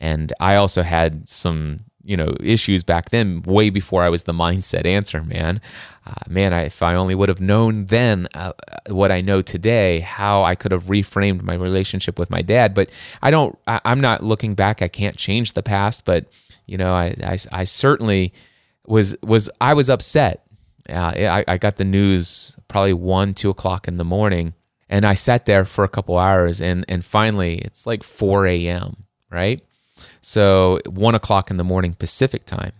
[0.00, 4.32] and I also had some you know issues back then way before I was the
[4.32, 5.60] mindset answer man.
[6.06, 8.52] Uh, man I, if I only would have known then uh,
[8.88, 12.74] what I know today how I could have reframed my relationship with my dad.
[12.74, 12.90] But
[13.22, 14.82] I don't I, I'm not looking back.
[14.82, 16.04] I can't change the past.
[16.04, 16.26] But
[16.66, 18.34] you know I, I, I certainly
[18.86, 20.43] was was I was upset
[20.88, 24.54] uh, I, I got the news probably one, two o'clock in the morning,
[24.88, 28.96] and I sat there for a couple hours, and and finally it's like four a.m.
[29.30, 29.64] Right,
[30.20, 32.72] so one o'clock in the morning Pacific time,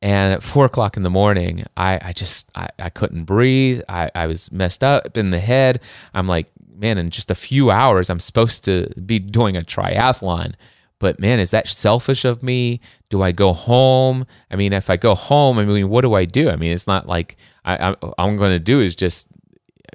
[0.00, 3.82] and at four o'clock in the morning, I I just I, I couldn't breathe.
[3.88, 5.80] I I was messed up in the head.
[6.14, 10.54] I'm like, man, in just a few hours, I'm supposed to be doing a triathlon
[10.98, 12.80] but man, is that selfish of me?
[13.10, 14.26] Do I go home?
[14.50, 16.50] I mean, if I go home, I mean, what do I do?
[16.50, 19.28] I mean, it's not like I, I, I'm going to do is just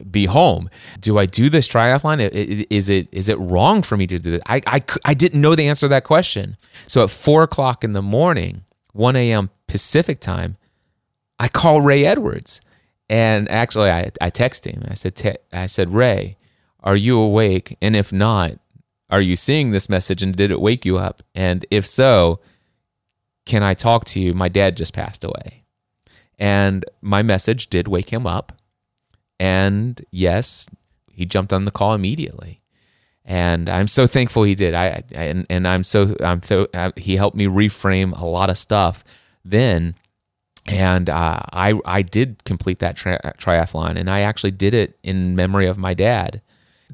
[0.10, 0.70] be home.
[1.00, 2.20] Do I do this triathlon?
[2.22, 4.42] Is it is it wrong for me to do this?
[4.48, 6.58] I, I, I didn't know the answer to that question.
[6.88, 9.50] So at four o'clock in the morning, 1 a.m.
[9.68, 10.58] Pacific time,
[11.40, 12.62] I call Ray Edwards.
[13.10, 14.84] And actually, I, I text him.
[14.88, 16.38] I said, I said, Ray,
[16.80, 17.78] are you awake?
[17.82, 18.60] And if not,
[19.12, 21.22] are you seeing this message and did it wake you up?
[21.36, 22.40] And if so,
[23.46, 24.34] can I talk to you?
[24.34, 25.66] My dad just passed away.
[26.40, 28.54] And my message did wake him up.
[29.40, 30.68] And yes,
[31.12, 32.62] he jumped on the call immediately.
[33.24, 34.74] And I'm so thankful he did.
[34.74, 38.50] I, I and, and I'm so I'm so uh, he helped me reframe a lot
[38.50, 39.04] of stuff
[39.46, 39.96] then
[40.66, 45.36] and uh, I I did complete that tri- triathlon, and I actually did it in
[45.36, 46.42] memory of my dad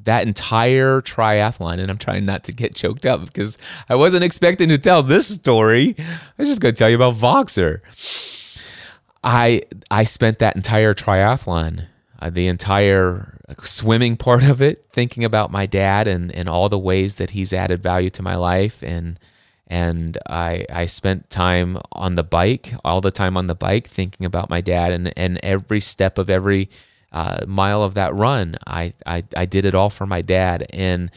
[0.04, 3.58] that entire triathlon, and I'm trying not to get choked up because
[3.90, 5.96] I wasn't expecting to tell this story.
[5.98, 6.04] I
[6.38, 7.82] was just going to tell you about Voxer.
[9.24, 11.88] I I spent that entire triathlon,
[12.20, 16.80] uh, the entire swimming part of it, thinking about my dad and and all the
[16.80, 19.20] ways that he's added value to my life and
[19.68, 24.26] and I I spent time on the bike, all the time on the bike, thinking
[24.26, 26.70] about my dad and and every step of every
[27.12, 31.12] uh, mile of that run, I, I, I did it all for my dad, and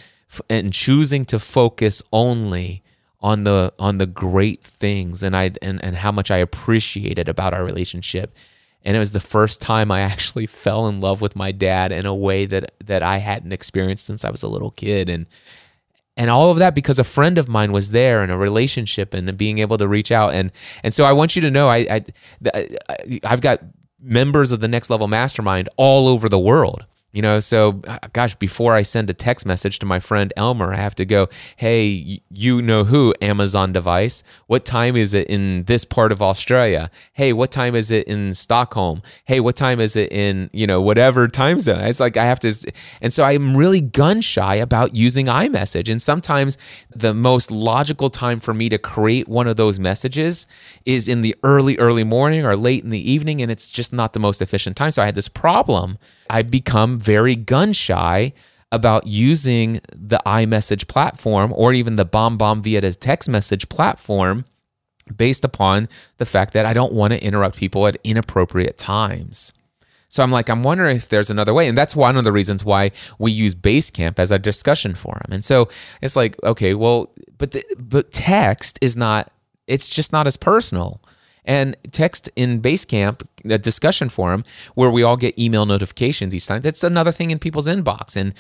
[0.49, 2.82] and choosing to focus only
[3.20, 7.53] on the on the great things and I and, and how much I appreciated about
[7.55, 8.36] our relationship.
[8.82, 12.07] And it was the first time I actually fell in love with my dad in
[12.07, 15.09] a way that that I hadn't experienced since I was a little kid.
[15.09, 15.26] And
[16.16, 19.36] and all of that because a friend of mine was there in a relationship and
[19.36, 20.51] being able to reach out and
[20.82, 22.05] and so I want you to know I,
[22.59, 23.61] I I've got
[24.03, 26.86] members of the next level mastermind all over the world.
[27.12, 30.72] You know, so uh, gosh, before I send a text message to my friend Elmer,
[30.72, 34.22] I have to go, hey, you know who, Amazon device?
[34.46, 36.88] What time is it in this part of Australia?
[37.12, 39.02] Hey, what time is it in Stockholm?
[39.24, 41.80] Hey, what time is it in, you know, whatever time zone?
[41.80, 45.90] It's like I have to, and so I'm really gun shy about using iMessage.
[45.90, 46.58] And sometimes
[46.94, 50.46] the most logical time for me to create one of those messages
[50.86, 53.42] is in the early, early morning or late in the evening.
[53.42, 54.92] And it's just not the most efficient time.
[54.92, 55.98] So I had this problem.
[56.30, 58.32] I become very gun shy
[58.72, 64.44] about using the iMessage platform or even the BombBomb via the text message platform
[65.16, 69.52] based upon the fact that I don't want to interrupt people at inappropriate times.
[70.08, 71.68] So I'm like, I'm wondering if there's another way.
[71.68, 75.26] And that's one of the reasons why we use Basecamp as a discussion forum.
[75.30, 75.68] And so
[76.02, 79.32] it's like, okay, well, but the, but text is not,
[79.68, 81.00] it's just not as personal.
[81.45, 86.61] And text in Basecamp, a discussion forum where we all get email notifications each time.
[86.61, 88.16] That's another thing in people's inbox.
[88.16, 88.34] And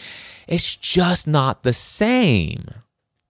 [0.46, 2.66] it's just not the same.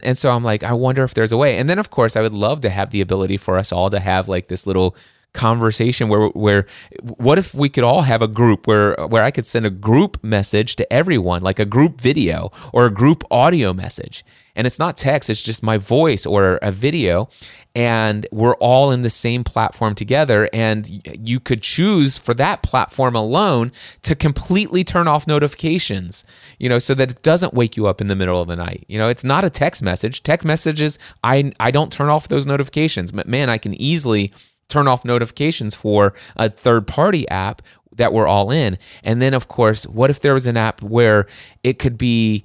[0.03, 1.59] And so I'm like, I wonder if there's a way.
[1.59, 4.01] And then, of course, I would love to have the ability for us all to
[4.01, 4.97] have like this little
[5.33, 6.67] conversation where where
[7.03, 10.23] what if we could all have a group where where I could send a group
[10.23, 14.25] message to everyone like a group video or a group audio message?
[14.57, 17.29] And it's not text it's just my voice or a video.
[17.77, 20.51] And we're all in the same platform together.
[20.53, 23.71] And you could choose for that platform alone
[24.03, 26.25] to completely turn off notifications
[26.59, 28.85] you know so that it doesn't wake you up in the middle of the night.
[28.89, 30.23] You know it's not a text message.
[30.23, 33.13] Text messages i i don't turn off those notifications.
[33.13, 34.33] But man i can easily
[34.71, 37.63] turn off notifications for a third party app
[37.97, 38.79] that we're all in.
[39.05, 41.27] And then, of course, what if there was an app where
[41.63, 42.45] it could be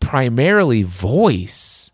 [0.00, 1.92] primarily voice?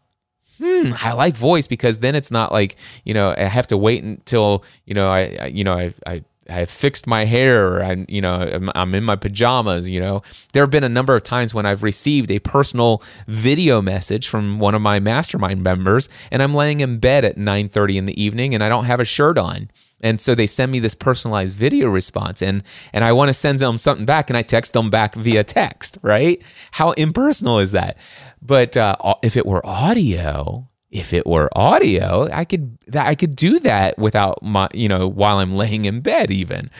[0.58, 4.02] Hmm, I like voice because then it's not like, you know, I have to wait
[4.02, 8.04] until, you know, I, I you know, I, I I have fixed my hair, I,
[8.08, 9.88] you know, I'm, I'm, in my pajamas.
[9.90, 10.22] You know,
[10.52, 14.58] there have been a number of times when I've received a personal video message from
[14.58, 18.54] one of my mastermind members, and I'm laying in bed at 9:30 in the evening,
[18.54, 19.70] and I don't have a shirt on.
[20.00, 23.58] And so they send me this personalized video response, and and I want to send
[23.58, 25.98] them something back, and I text them back via text.
[26.02, 26.42] Right?
[26.72, 27.96] How impersonal is that?
[28.42, 33.58] But uh, if it were audio, if it were audio, I could I could do
[33.60, 36.70] that without my you know while I'm laying in bed even.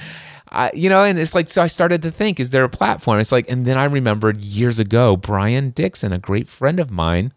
[0.48, 3.20] I, you know, and it's like so I started to think, is there a platform?
[3.20, 7.32] It's like, and then I remembered years ago, Brian Dixon, a great friend of mine,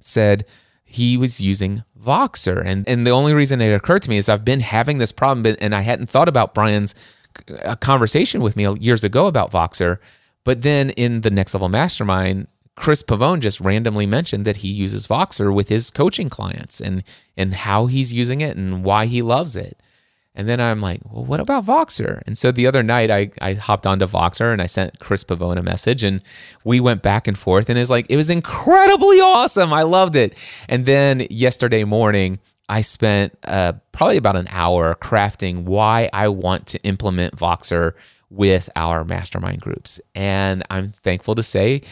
[0.00, 0.44] said
[0.84, 4.44] he was using Voxer, and and the only reason it occurred to me is I've
[4.44, 6.94] been having this problem, and I hadn't thought about Brian's
[7.64, 9.98] uh, conversation with me years ago about Voxer.
[10.44, 12.48] But then in the next level mastermind,
[12.82, 17.04] Chris Pavone just randomly mentioned that he uses Voxer with his coaching clients and
[17.36, 19.80] and how he's using it and why he loves it.
[20.34, 22.22] And then I'm like, well, what about Voxer?
[22.26, 25.58] And so the other night I, I hopped onto Voxer and I sent Chris Pavone
[25.58, 26.22] a message and
[26.64, 29.72] we went back and forth and it's like it was incredibly awesome.
[29.72, 30.36] I loved it.
[30.68, 36.66] And then yesterday morning I spent uh, probably about an hour crafting why I want
[36.68, 37.92] to implement Voxer
[38.28, 40.00] with our mastermind groups.
[40.16, 41.82] And I'm thankful to say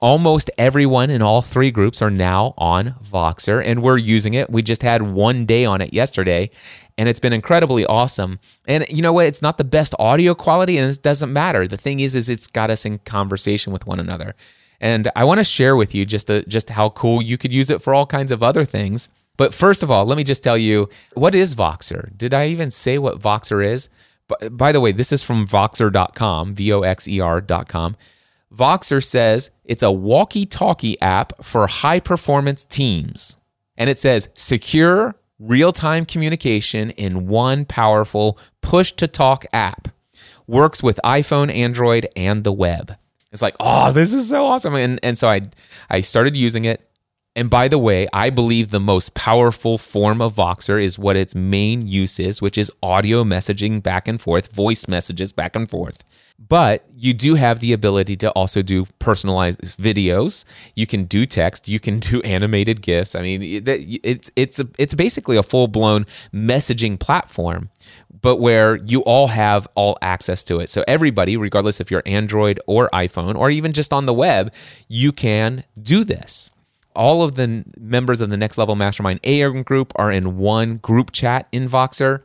[0.00, 4.50] almost everyone in all three groups are now on Voxer and we're using it.
[4.50, 6.50] We just had one day on it yesterday
[6.96, 8.40] and it's been incredibly awesome.
[8.66, 9.26] And you know what?
[9.26, 11.66] It's not the best audio quality and it doesn't matter.
[11.66, 14.34] The thing is is it's got us in conversation with one another.
[14.80, 17.82] And I want to share with you just just how cool you could use it
[17.82, 19.08] for all kinds of other things.
[19.36, 22.16] But first of all, let me just tell you what is Voxer?
[22.16, 23.88] Did I even say what Voxer is?
[24.50, 27.96] By the way, this is from voxer.com, V O X E R.com.
[28.54, 33.36] Voxer says it's a walkie talkie app for high performance teams.
[33.76, 39.88] And it says secure real time communication in one powerful push to talk app.
[40.46, 42.96] Works with iPhone, Android, and the web.
[43.30, 44.74] It's like, oh, this is so awesome.
[44.74, 45.42] And, and so I,
[45.90, 46.87] I started using it.
[47.38, 51.36] And by the way, I believe the most powerful form of Voxer is what its
[51.36, 56.02] main use is, which is audio messaging back and forth, voice messages back and forth.
[56.36, 60.44] But you do have the ability to also do personalized videos.
[60.74, 61.68] You can do text.
[61.68, 63.14] You can do animated GIFs.
[63.14, 63.40] I mean,
[64.02, 67.70] it's it's a, it's basically a full blown messaging platform,
[68.20, 70.70] but where you all have all access to it.
[70.70, 74.52] So everybody, regardless if you're Android or iPhone or even just on the web,
[74.88, 76.50] you can do this
[76.98, 81.12] all of the members of the Next Level Mastermind AM group are in one group
[81.12, 82.22] chat in Voxer.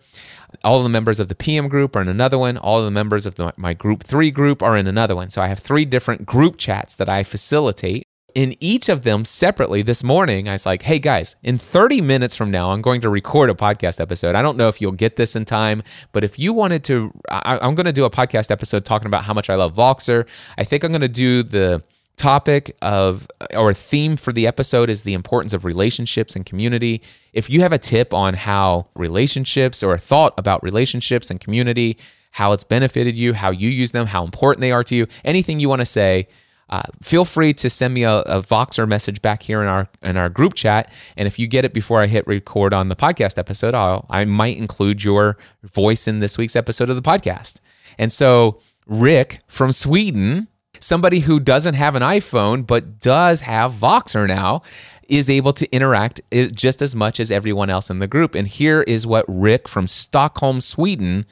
[0.63, 2.57] All the members of the PM group are in another one.
[2.57, 5.29] All the members of the, my group three group are in another one.
[5.29, 9.81] So I have three different group chats that I facilitate in each of them separately
[9.81, 13.09] this morning, I was like, hey guys, in 30 minutes from now, I'm going to
[13.09, 14.33] record a podcast episode.
[14.35, 17.59] I don't know if you'll get this in time, but if you wanted to, I,
[17.61, 20.27] I'm going to do a podcast episode talking about how much I love Voxer.
[20.57, 21.83] I think I'm going to do the
[22.17, 27.01] topic of or theme for the episode is the importance of relationships and community.
[27.33, 31.97] If you have a tip on how relationships or a thought about relationships and community,
[32.31, 35.59] how it's benefited you, how you use them, how important they are to you, anything
[35.59, 36.27] you want to say,
[36.69, 40.17] uh, feel free to send me a, a Voxer message back here in our in
[40.17, 40.91] our group chat.
[41.17, 44.25] And if you get it before I hit record on the podcast episode, I'll I
[44.25, 47.59] might include your voice in this week's episode of the podcast.
[47.97, 50.47] And so Rick from Sweden
[50.83, 54.61] somebody who doesn't have an iPhone but does have Voxer now
[55.07, 56.21] is able to interact
[56.55, 58.35] just as much as everyone else in the group.
[58.35, 61.25] And here is what Rick from Stockholm, Sweden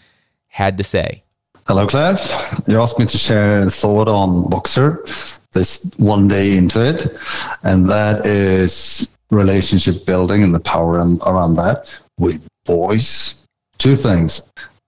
[0.48, 1.24] had to say.
[1.68, 2.32] Hello, Cliff.
[2.68, 7.16] You asked me to share a thought on Voxer this one day into it,
[7.64, 13.46] and that is relationship building and the power around that with voice.
[13.78, 14.42] Two things.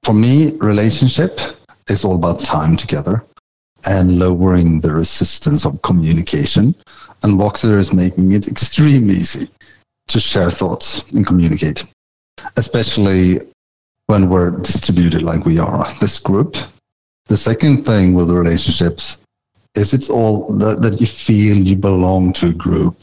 [0.03, 1.39] For me, relationship
[1.89, 3.24] is all about time together
[3.86, 6.75] and lowering the resistance of communication.
[7.23, 9.47] And Voxer is making it extremely easy
[10.07, 11.86] to share thoughts and communicate,
[12.57, 13.39] especially
[14.07, 16.57] when we're distributed like we are, this group.
[17.27, 19.17] The second thing with relationships
[19.75, 22.97] is it's all that, that you feel you belong to a group.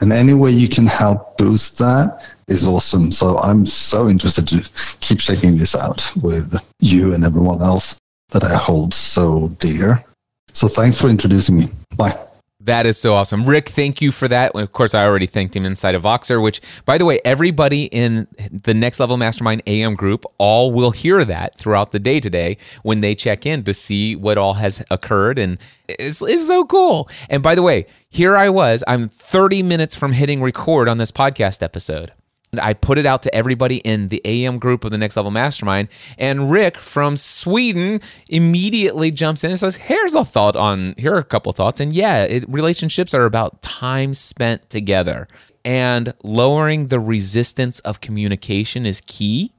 [0.00, 3.10] And any way you can help boost that is awesome.
[3.10, 7.98] So I'm so interested to keep checking this out with you and everyone else
[8.30, 10.04] that I hold so dear.
[10.52, 11.68] So thanks for introducing me.
[11.96, 12.18] Bye.
[12.60, 13.46] That is so awesome.
[13.46, 14.54] Rick, thank you for that.
[14.54, 18.26] Of course, I already thanked him inside of Voxer, which, by the way, everybody in
[18.50, 23.00] the Next Level Mastermind AM group all will hear that throughout the day today when
[23.00, 25.38] they check in to see what all has occurred.
[25.38, 25.56] And
[25.88, 27.08] it's, it's so cool.
[27.30, 31.10] And by the way, here I was, I'm 30 minutes from hitting record on this
[31.10, 32.12] podcast episode.
[32.56, 35.88] I put it out to everybody in the AM group of the Next Level Mastermind.
[36.16, 41.18] And Rick from Sweden immediately jumps in and says, Here's a thought on, here are
[41.18, 41.80] a couple thoughts.
[41.80, 45.28] And yeah, it, relationships are about time spent together.
[45.64, 49.52] And lowering the resistance of communication is key.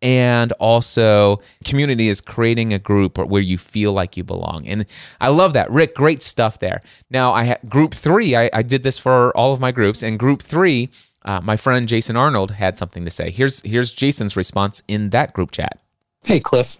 [0.00, 4.66] And also, community is creating a group where you feel like you belong.
[4.66, 4.84] And
[5.20, 5.70] I love that.
[5.70, 6.82] Rick, great stuff there.
[7.08, 10.02] Now, I had group three, I, I did this for all of my groups.
[10.02, 10.90] And group three,
[11.24, 13.30] uh, my friend Jason Arnold had something to say.
[13.30, 15.80] Here's here's Jason's response in that group chat.
[16.24, 16.78] Hey Cliff,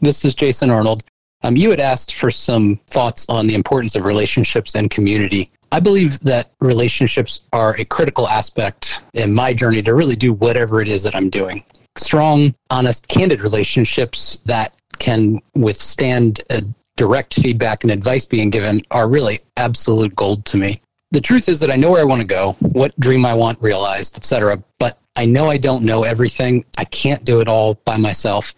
[0.00, 1.04] this is Jason Arnold.
[1.42, 5.50] Um, you had asked for some thoughts on the importance of relationships and community.
[5.72, 10.80] I believe that relationships are a critical aspect in my journey to really do whatever
[10.80, 11.64] it is that I'm doing.
[11.96, 16.42] Strong, honest, candid relationships that can withstand
[16.96, 20.80] direct feedback and advice being given are really absolute gold to me
[21.12, 23.60] the truth is that I know where I want to go, what dream I want
[23.60, 24.62] realized, etc.
[24.78, 26.64] But I know I don't know everything.
[26.78, 28.54] I can't do it all by myself.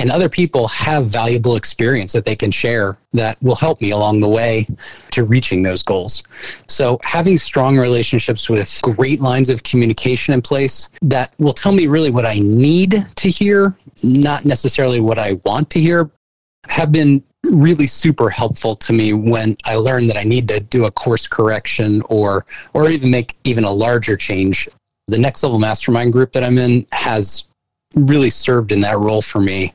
[0.00, 4.18] And other people have valuable experience that they can share that will help me along
[4.18, 4.66] the way
[5.12, 6.24] to reaching those goals.
[6.66, 11.86] So, having strong relationships with great lines of communication in place that will tell me
[11.86, 16.10] really what I need to hear, not necessarily what I want to hear,
[16.68, 20.84] have been really super helpful to me when I learned that I need to do
[20.84, 24.68] a course correction or or even make even a larger change.
[25.08, 27.44] The next level mastermind group that I'm in has
[27.96, 29.74] really served in that role for me.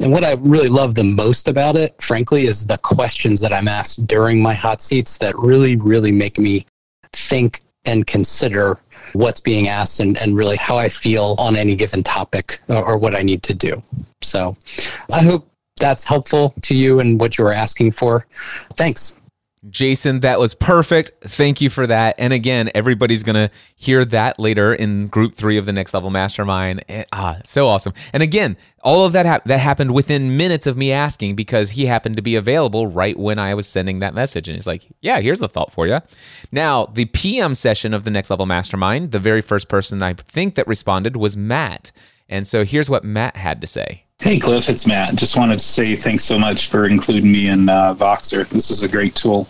[0.00, 3.66] And what I really love the most about it, frankly, is the questions that I'm
[3.66, 6.66] asked during my hot seats that really, really make me
[7.12, 8.78] think and consider
[9.14, 12.98] what's being asked and, and really how I feel on any given topic or, or
[12.98, 13.82] what I need to do.
[14.22, 14.56] So
[15.10, 18.26] I hope that's helpful to you and what you were asking for.
[18.74, 19.12] Thanks.
[19.70, 21.10] Jason, that was perfect.
[21.28, 22.14] Thank you for that.
[22.18, 26.10] And again, everybody's going to hear that later in group three of the next level
[26.10, 26.84] mastermind.
[26.88, 27.92] Eh, ah, so awesome.
[28.12, 31.86] And again, all of that ha- that happened within minutes of me asking because he
[31.86, 34.48] happened to be available right when I was sending that message.
[34.48, 36.00] And he's like, yeah, here's the thought for you.
[36.52, 40.54] Now, the PM session of the next level mastermind, the very first person I think
[40.54, 41.90] that responded was Matt.
[42.28, 44.04] And so here's what Matt had to say.
[44.20, 45.14] Hey, Cliff, it's Matt.
[45.14, 48.46] Just wanted to say thanks so much for including me in uh, Voxer.
[48.48, 49.46] This is a great tool.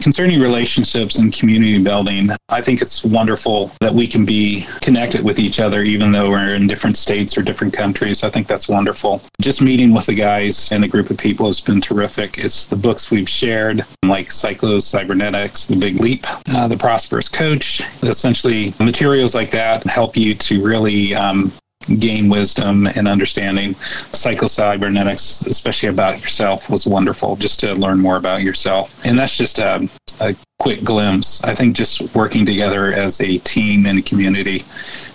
[0.00, 5.40] Concerning relationships and community building, I think it's wonderful that we can be connected with
[5.40, 8.22] each other even though we're in different states or different countries.
[8.22, 9.22] I think that's wonderful.
[9.40, 12.38] Just meeting with the guys and a group of people has been terrific.
[12.38, 17.82] It's the books we've shared, like Psycho-Cybernetics, The Big Leap, uh, The Prosperous Coach.
[18.04, 21.52] Essentially, materials like that help you to really um,
[21.98, 23.74] gain wisdom and understanding.
[24.12, 29.04] Psycho-cybernetics, especially about yourself, was wonderful just to learn more about yourself.
[29.04, 29.88] And that's just a,
[30.20, 31.42] a quick glimpse.
[31.44, 34.64] I think just working together as a team and a community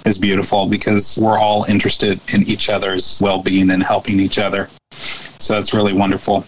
[0.05, 4.69] is beautiful because we're all interested in each other's well being and helping each other.
[4.91, 6.45] So that's really wonderful.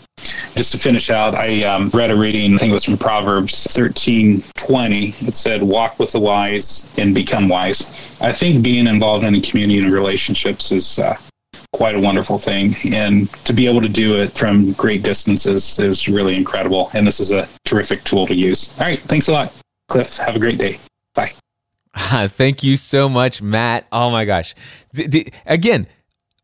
[0.56, 3.66] Just to finish out, I um, read a reading, I think it was from Proverbs
[3.72, 5.16] 13 20.
[5.22, 8.18] It said, Walk with the wise and become wise.
[8.22, 11.18] I think being involved in a community and relationships is uh,
[11.74, 12.76] quite a wonderful thing.
[12.94, 16.92] And to be able to do it from great distances is really incredible.
[16.94, 18.80] And this is a terrific tool to use.
[18.80, 19.02] All right.
[19.02, 19.54] Thanks a lot,
[19.90, 20.18] Cliff.
[20.18, 20.80] Have a great day.
[21.16, 21.34] Bye.
[22.28, 23.88] Thank you so much, Matt.
[23.92, 24.54] Oh my gosh.
[24.94, 25.88] D- d- again,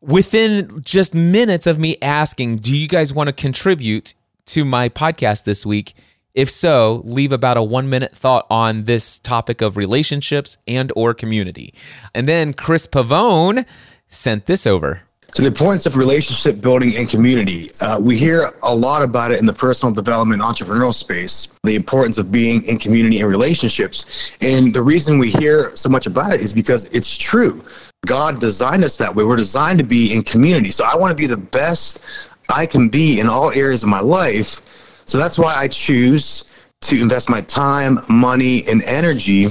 [0.02, 4.14] within just minutes of me asking, do you guys want to contribute
[4.48, 5.94] to my podcast this week?
[6.34, 11.14] If so, leave about a 1 minute thought on this topic of relationships and or
[11.14, 11.74] community.
[12.14, 13.66] And then Chris Pavone
[14.08, 15.02] sent this over.
[15.34, 17.70] So the importance of relationship building and community.
[17.82, 22.18] Uh, we hear a lot about it in the personal development entrepreneurial space, the importance
[22.18, 24.36] of being in community and relationships.
[24.42, 27.64] And the reason we hear so much about it is because it's true.
[28.06, 29.24] God designed us that way.
[29.24, 30.70] We're designed to be in community.
[30.70, 32.04] So I want to be the best
[32.50, 34.62] I can be in all areas of my life.
[35.06, 36.46] So that's why I choose
[36.82, 39.46] to invest my time, money, and energy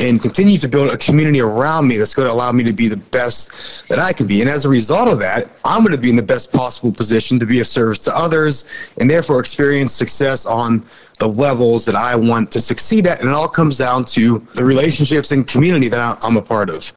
[0.00, 2.86] and continue to build a community around me that's going to allow me to be
[2.86, 4.40] the best that I can be.
[4.40, 7.38] And as a result of that, I'm going to be in the best possible position
[7.40, 8.70] to be of service to others
[9.00, 10.84] and therefore experience success on
[11.18, 13.20] the levels that I want to succeed at.
[13.20, 16.92] And it all comes down to the relationships and community that I'm a part of.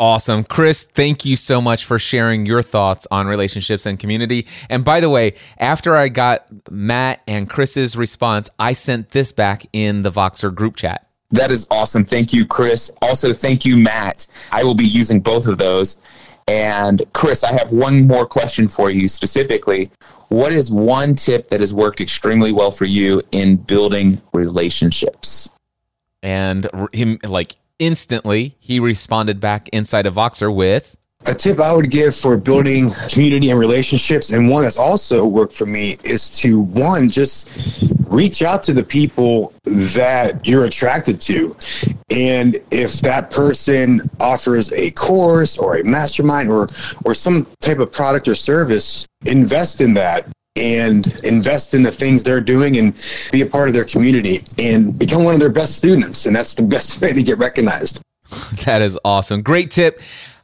[0.00, 0.44] Awesome.
[0.44, 4.46] Chris, thank you so much for sharing your thoughts on relationships and community.
[4.70, 9.66] And by the way, after I got Matt and Chris's response, I sent this back
[9.72, 11.08] in the Voxer group chat.
[11.30, 12.04] That is awesome.
[12.04, 12.92] Thank you, Chris.
[13.02, 14.28] Also, thank you, Matt.
[14.52, 15.96] I will be using both of those.
[16.46, 19.90] And Chris, I have one more question for you specifically.
[20.28, 25.50] What is one tip that has worked extremely well for you in building relationships?
[26.22, 31.90] And him, like, instantly, he responded back inside of Voxer with a tip I would
[31.90, 36.60] give for building community and relationships, and one that's also worked for me, is to
[36.60, 37.50] one, just
[38.06, 41.56] reach out to the people that you're attracted to.
[42.10, 46.68] And if that person offers a course or a mastermind or,
[47.04, 50.26] or some type of product or service, invest in that
[50.58, 52.94] and invest in the things they're doing and
[53.32, 56.26] be a part of their community and become one of their best students.
[56.26, 58.00] And that's the best way to get recognized.
[58.66, 59.40] That is awesome.
[59.40, 60.00] Great tip.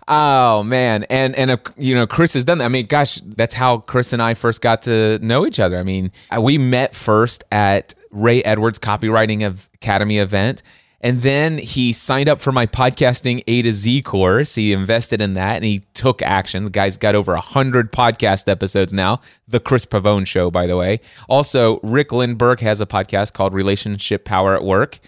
[0.06, 2.64] Oh man, and and uh, you know Chris has done that.
[2.64, 5.78] I mean, gosh, that's how Chris and I first got to know each other.
[5.78, 9.44] I mean, uh, we met first at Ray Edwards Copywriting
[9.74, 10.62] Academy event,
[11.04, 14.54] and then he signed up for my podcasting A to Z course.
[14.54, 16.64] He invested in that and he took action.
[16.64, 19.20] The guy's got over 100 podcast episodes now.
[19.46, 21.00] The Chris Pavone Show, by the way.
[21.28, 24.98] Also, Rick Lindberg has a podcast called Relationship Power at Work.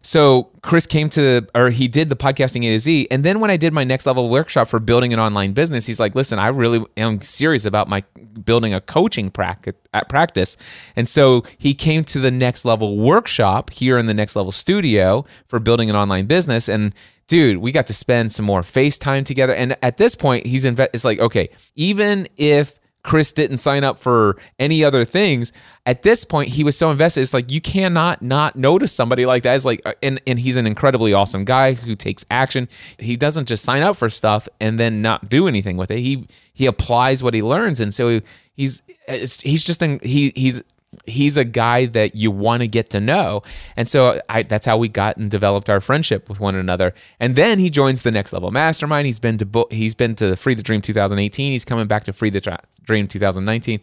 [0.00, 3.08] So Chris came to, or he did the podcasting A to Z.
[3.10, 6.00] And then when I did my next level workshop for building an online business, he's
[6.00, 8.02] like, listen, I really am serious about my
[8.44, 9.74] building a coaching practice.
[9.92, 10.56] at uh, practice.
[10.96, 15.24] And so he came to the next level workshop here in the next level studio
[15.46, 16.68] for building an online business.
[16.68, 16.94] And
[17.26, 19.54] dude, we got to spend some more FaceTime together.
[19.54, 23.98] And at this point, he's in, it's like, okay, even if Chris didn't sign up
[23.98, 25.52] for any other things.
[25.86, 27.22] At this point, he was so invested.
[27.22, 29.56] It's like you cannot not notice somebody like that.
[29.56, 32.68] It's like, uh, and and he's an incredibly awesome guy who takes action.
[32.98, 35.98] He doesn't just sign up for stuff and then not do anything with it.
[35.98, 38.20] He he applies what he learns, and so
[38.54, 40.62] he's he's just in, he he's
[41.06, 43.42] he's a guy that you want to get to know.
[43.76, 46.94] And so I, that's how we got and developed our friendship with one another.
[47.20, 49.06] And then he joins the next level mastermind.
[49.06, 51.52] He's been to he's been to Free the Dream 2018.
[51.52, 53.80] He's coming back to Free the Dream 2019.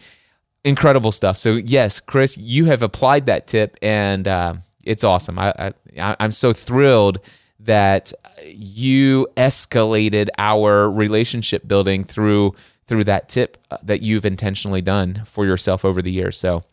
[0.63, 1.37] Incredible stuff.
[1.37, 5.39] So yes, Chris, you have applied that tip, and uh, it's awesome.
[5.39, 7.19] I, I I'm so thrilled
[7.61, 8.11] that
[8.45, 12.53] you escalated our relationship building through
[12.85, 16.37] through that tip uh, that you've intentionally done for yourself over the years.
[16.37, 16.63] So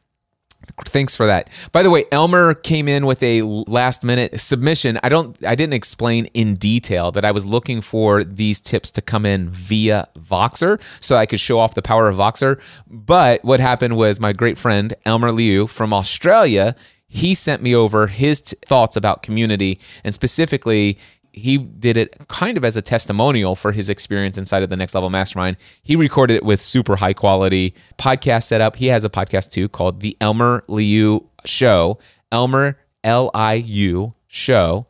[0.84, 1.48] Thanks for that.
[1.72, 4.98] By the way, Elmer came in with a last minute submission.
[5.02, 9.02] I don't I didn't explain in detail that I was looking for these tips to
[9.02, 12.61] come in via Voxer so I could show off the power of Voxer.
[12.88, 16.74] But what happened was my great friend Elmer Liu from Australia,
[17.09, 20.98] he sent me over his t- thoughts about community and specifically
[21.37, 24.95] he did it kind of as a testimonial for his experience inside of the Next
[24.95, 25.59] Level Mastermind.
[25.82, 28.76] He recorded it with super high quality podcast setup.
[28.76, 31.99] He has a podcast too called The Elmer Liu Show.
[32.32, 34.87] Elmer L I U Show.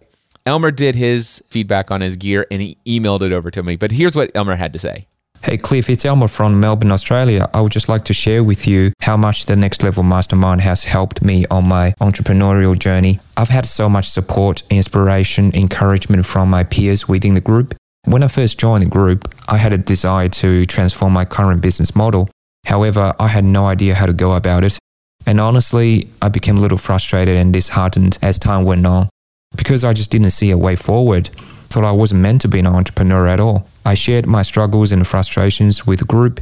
[0.47, 3.75] Elmer did his feedback on his gear and he emailed it over to me.
[3.75, 5.09] But here's what Elmer had to say.
[5.43, 7.49] Hey Cliff, it's Elmer from Melbourne, Australia.
[7.55, 10.83] I would just like to share with you how much the Next Level Mastermind has
[10.85, 13.21] helped me on my entrepreneurial journey.
[13.37, 17.77] I've had so much support, inspiration, encouragement from my peers within the group.
[18.05, 21.95] When I first joined the group, I had a desire to transform my current business
[21.95, 22.29] model.
[22.65, 24.79] However, I had no idea how to go about it.
[25.27, 29.09] And honestly, I became a little frustrated and disheartened as time went on
[29.57, 31.31] because I just didn't see a way forward.
[31.69, 33.69] Thought I wasn't meant to be an entrepreneur at all.
[33.87, 36.41] I shared my struggles and frustrations with the group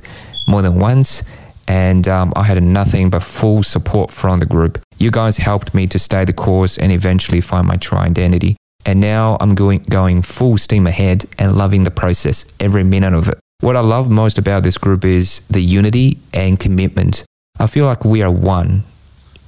[0.48, 1.22] more than once,
[1.68, 4.80] and um, I had nothing but full support from the group.
[4.96, 8.56] You guys helped me to stay the course and eventually find my true identity.
[8.86, 13.28] And now I'm going, going full steam ahead and loving the process, every minute of
[13.28, 13.38] it.
[13.60, 17.24] What I love most about this group is the unity and commitment.
[17.60, 18.84] I feel like we are one.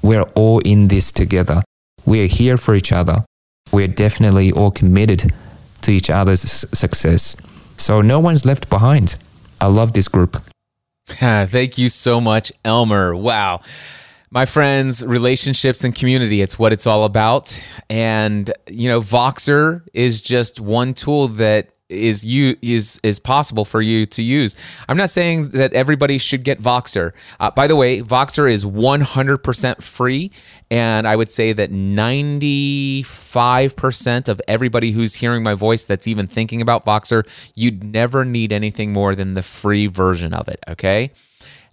[0.03, 1.63] We're all in this together.
[2.05, 3.25] We are here for each other.
[3.73, 5.33] We're definitely all committed
[5.81, 6.43] to each other's
[6.79, 7.37] success.
[7.77, 9.17] So no one's left behind.
[9.61, 10.43] I love this group.
[11.07, 13.15] Thank you so much, Elmer.
[13.15, 13.61] Wow.
[14.31, 17.61] My friends, relationships and community, it's what it's all about.
[17.89, 23.81] And, you know, Voxer is just one tool that is you is is possible for
[23.81, 24.55] you to use.
[24.89, 27.13] I'm not saying that everybody should get Voxer.
[27.39, 30.31] Uh, by the way, Voxer is 100% free,
[30.71, 36.61] and I would say that 95% of everybody who's hearing my voice that's even thinking
[36.61, 40.59] about Voxer, you'd never need anything more than the free version of it.
[40.69, 41.13] Okay,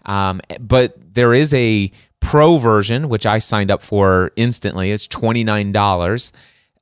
[0.06, 4.92] um, but there is a pro version which I signed up for instantly.
[4.92, 6.32] It's twenty nine dollars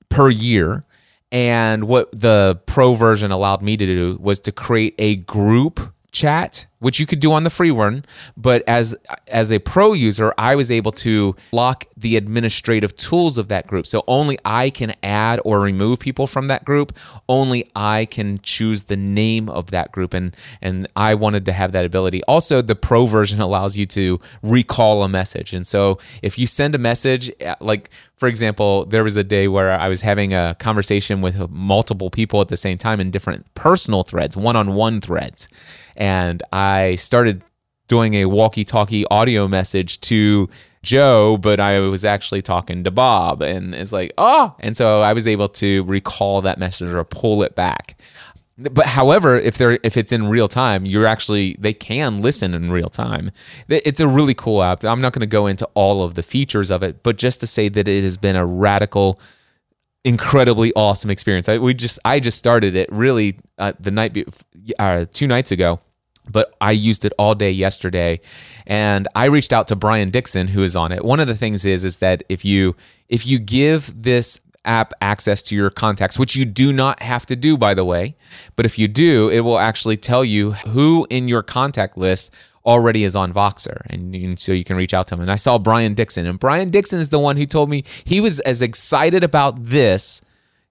[0.09, 0.83] per year
[1.31, 5.79] and what the pro version allowed me to do was to create a group
[6.11, 8.03] chat which you could do on the free one
[8.35, 8.95] but as
[9.27, 13.87] as a pro user i was able to lock the administrative tools of that group.
[13.87, 16.97] So only i can add or remove people from that group.
[17.29, 20.13] Only i can choose the name of that group.
[20.13, 22.23] And and i wanted to have that ability.
[22.23, 25.53] Also the pro version allows you to recall a message.
[25.53, 29.47] And so if you send a message uh, like for example there was a day
[29.47, 33.51] where i was having a conversation with multiple people at the same time in different
[33.55, 35.47] personal threads one-on-one threads
[36.01, 37.43] and I started
[37.87, 40.49] doing a walkie talkie audio message to
[40.81, 43.43] Joe, but I was actually talking to Bob.
[43.43, 44.55] And it's like, oh.
[44.61, 48.01] And so I was able to recall that message or pull it back.
[48.57, 52.71] But however, if they're if it's in real time, you're actually they can listen in
[52.71, 53.29] real time.
[53.69, 54.83] It's a really cool app.
[54.83, 57.47] I'm not going to go into all of the features of it, but just to
[57.47, 59.19] say that it has been a radical,
[60.03, 61.47] incredibly awesome experience.
[61.47, 64.25] I, we just I just started it really uh, the night be,
[64.79, 65.79] uh, two nights ago
[66.29, 68.19] but I used it all day yesterday
[68.67, 71.03] and I reached out to Brian Dixon who is on it.
[71.03, 72.75] One of the things is is that if you
[73.09, 77.35] if you give this app access to your contacts, which you do not have to
[77.35, 78.15] do by the way,
[78.55, 82.31] but if you do, it will actually tell you who in your contact list
[82.63, 85.21] already is on Voxer and, and so you can reach out to him.
[85.21, 88.21] And I saw Brian Dixon and Brian Dixon is the one who told me he
[88.21, 90.21] was as excited about this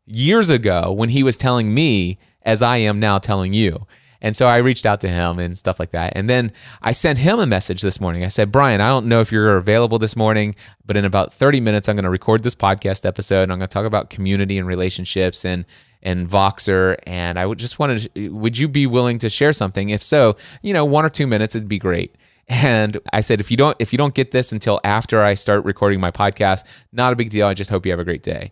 [0.07, 3.87] years ago when he was telling me as I am now telling you.
[4.23, 6.13] And so I reached out to him and stuff like that.
[6.15, 6.53] And then
[6.83, 8.25] I sent him a message this morning.
[8.25, 10.55] I said, Brian, I don't know if you're available this morning,
[10.85, 13.45] but in about 30 minutes, I'm going to record this podcast episode.
[13.45, 15.65] And I'm going to talk about community and relationships and
[16.03, 16.97] and Voxer.
[17.07, 19.91] And I would just wanted, to, would you be willing to share something?
[19.91, 22.17] If so, you know, one or two minutes, it'd be great.
[22.49, 25.65] And I said, if you don't, if you don't get this until after I start
[25.65, 27.47] recording my podcast, not a big deal.
[27.47, 28.51] I just hope you have a great day.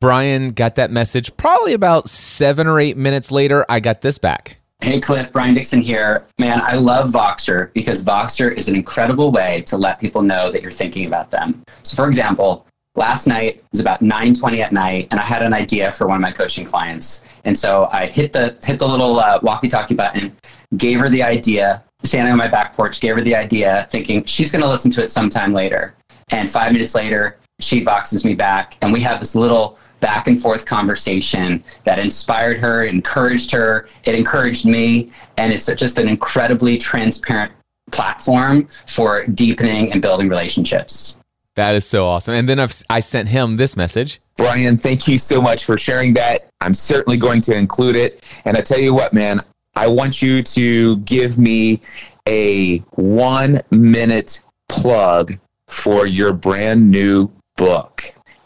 [0.00, 3.64] Brian got that message probably about seven or eight minutes later.
[3.68, 4.57] I got this back.
[4.80, 6.24] Hey Cliff, Brian Dixon here.
[6.38, 10.62] Man, I love Voxer because Voxer is an incredible way to let people know that
[10.62, 11.64] you're thinking about them.
[11.82, 12.64] So for example,
[12.94, 16.22] last night was about 9:20 at night and I had an idea for one of
[16.22, 17.24] my coaching clients.
[17.44, 20.34] And so I hit the hit the little uh, walkie-talkie button,
[20.76, 24.52] gave her the idea, standing on my back porch, gave her the idea thinking she's
[24.52, 25.96] going to listen to it sometime later.
[26.30, 30.40] And 5 minutes later, she voxes me back and we have this little back and
[30.40, 36.76] forth conversation that inspired her, encouraged her, it encouraged me, and it's just an incredibly
[36.76, 37.52] transparent
[37.90, 41.18] platform for deepening and building relationships.
[41.56, 42.34] That is so awesome.
[42.34, 44.20] And then I've, I sent him this message.
[44.36, 46.48] Brian, thank you so much for sharing that.
[46.60, 48.24] I'm certainly going to include it.
[48.44, 49.40] And I tell you what, man,
[49.74, 51.80] I want you to give me
[52.28, 58.04] a one minute plug for your brand new book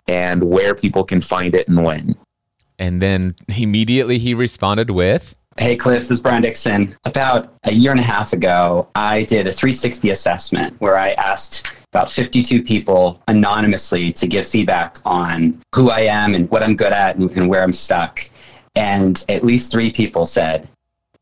[0.09, 2.17] and where people can find it and when.
[2.79, 6.97] And then immediately he responded with Hey, Cliff, this is Brian Dixon.
[7.05, 11.67] About a year and a half ago, I did a 360 assessment where I asked
[11.93, 16.93] about 52 people anonymously to give feedback on who I am and what I'm good
[16.95, 18.21] at and, and where I'm stuck.
[18.77, 20.67] And at least three people said,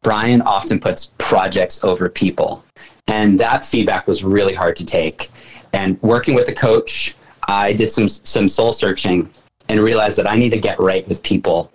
[0.05, 2.64] Brian often puts projects over people.
[3.09, 5.31] And that feedback was really hard to take.
[5.72, 7.16] And working with a coach,
[7.51, 9.28] I did some, some soul searching
[9.68, 11.72] and realized that I need to get right with people.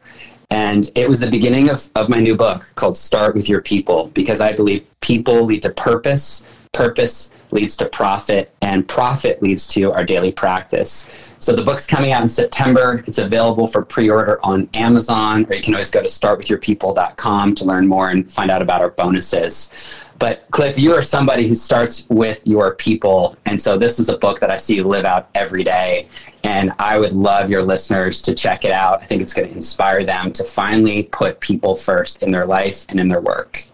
[0.51, 4.07] And it was the beginning of, of my new book called Start with Your People,
[4.13, 9.91] because I believe people lead to purpose, purpose leads to profit, and profit leads to
[9.91, 11.09] our daily practice.
[11.39, 13.03] So the book's coming out in September.
[13.05, 17.87] It's available for pre-order on Amazon, or you can always go to startwithyourpeople.com to learn
[17.87, 19.71] more and find out about our bonuses.
[20.17, 23.37] But Cliff, you are somebody who starts with your people.
[23.45, 26.07] And so this is a book that I see you live out every day.
[26.43, 29.01] And I would love your listeners to check it out.
[29.01, 32.85] I think it's going to inspire them to finally put people first in their life
[32.89, 33.65] and in their work.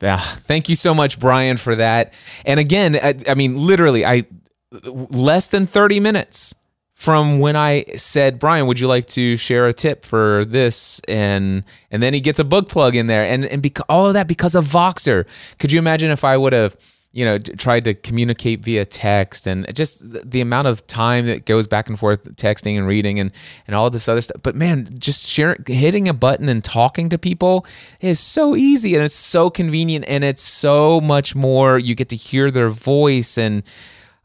[0.00, 2.12] Yeah, thank you so much, Brian, for that.
[2.44, 4.24] And again, I, I mean, literally, I
[4.70, 6.54] less than 30 minutes
[6.98, 11.00] from when I said, Brian, would you like to share a tip for this?
[11.06, 14.14] And and then he gets a book plug in there, and and beca- all of
[14.14, 15.24] that because of Voxer.
[15.60, 16.76] Could you imagine if I would have,
[17.12, 21.68] you know, tried to communicate via text and just the amount of time that goes
[21.68, 23.30] back and forth texting and reading and
[23.68, 24.42] and all this other stuff.
[24.42, 27.64] But man, just sharing, hitting a button and talking to people
[28.00, 31.78] is so easy and it's so convenient and it's so much more.
[31.78, 33.62] You get to hear their voice and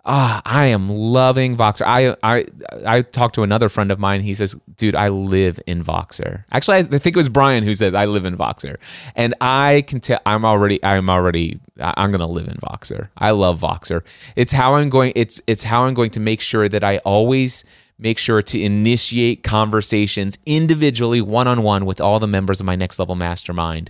[0.05, 1.83] Ah, I am loving Voxer.
[1.85, 2.45] I I
[2.85, 4.19] I talked to another friend of mine.
[4.19, 7.93] He says, "Dude, I live in Voxer." Actually, I think it was Brian who says,
[7.93, 8.75] "I live in Voxer,"
[9.15, 13.09] and I can tell I'm already I'm already I'm gonna live in Voxer.
[13.17, 14.01] I love Voxer.
[14.35, 15.13] It's how I'm going.
[15.15, 17.63] It's it's how I'm going to make sure that I always
[17.97, 22.75] make sure to initiate conversations individually, one on one, with all the members of my
[22.75, 23.89] next level mastermind.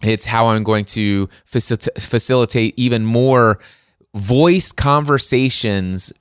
[0.00, 3.58] It's how I'm going to facil- facilitate even more
[4.14, 6.12] voice conversations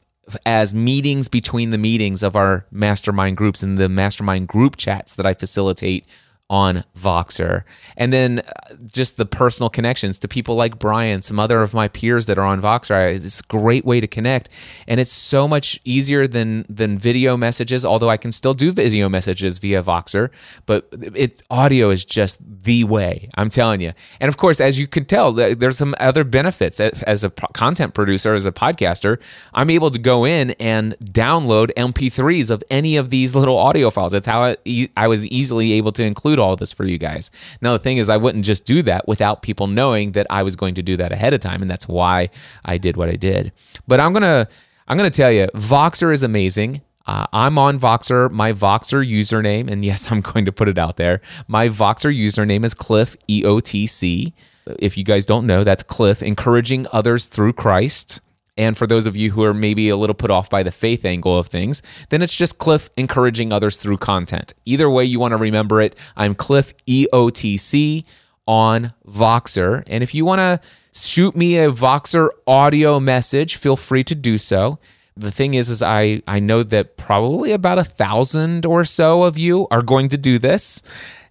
[0.45, 5.25] as meetings between the meetings of our mastermind groups and the mastermind group chats that
[5.25, 6.05] I facilitate
[6.49, 7.63] on Voxer.
[7.97, 11.87] And then uh, just the personal connections to people like Brian, some other of my
[11.87, 13.13] peers that are on Voxer.
[13.13, 14.49] It's a great way to connect.
[14.87, 19.09] And it's so much easier than than video messages, although I can still do video
[19.09, 20.29] messages via Voxer,
[20.65, 23.29] but it audio is just the way.
[23.35, 23.93] I'm telling you.
[24.19, 28.33] And of course, as you could tell, there's some other benefits as a content producer,
[28.33, 29.19] as a podcaster,
[29.53, 34.11] I'm able to go in and download MP3s of any of these little audio files.
[34.11, 37.31] That's how I, I was easily able to include all this for you guys.
[37.61, 40.55] Now, the thing is, I wouldn't just do that without people knowing that I was
[40.55, 42.29] going to do that ahead of time, and that's why
[42.65, 43.51] I did what I did.
[43.87, 44.47] But I'm gonna
[44.87, 46.81] I'm gonna tell you, Voxer is amazing.
[47.05, 48.31] Uh, I'm on Voxer.
[48.31, 51.21] My Voxer username, and yes, I'm going to put it out there.
[51.47, 54.33] My Voxer username is Cliff EOTC.
[54.79, 58.21] If you guys don't know, that's Cliff, encouraging others through Christ.
[58.55, 61.05] And for those of you who are maybe a little put off by the faith
[61.05, 64.53] angle of things, then it's just Cliff encouraging others through content.
[64.65, 68.05] Either way you want to remember it, I'm Cliff EOTC
[68.45, 69.83] on Voxer.
[69.87, 70.59] And if you want to
[70.93, 74.77] shoot me a Voxer audio message, feel free to do so.
[75.15, 79.37] The thing is, is I, I know that probably about a thousand or so of
[79.37, 80.83] you are going to do this.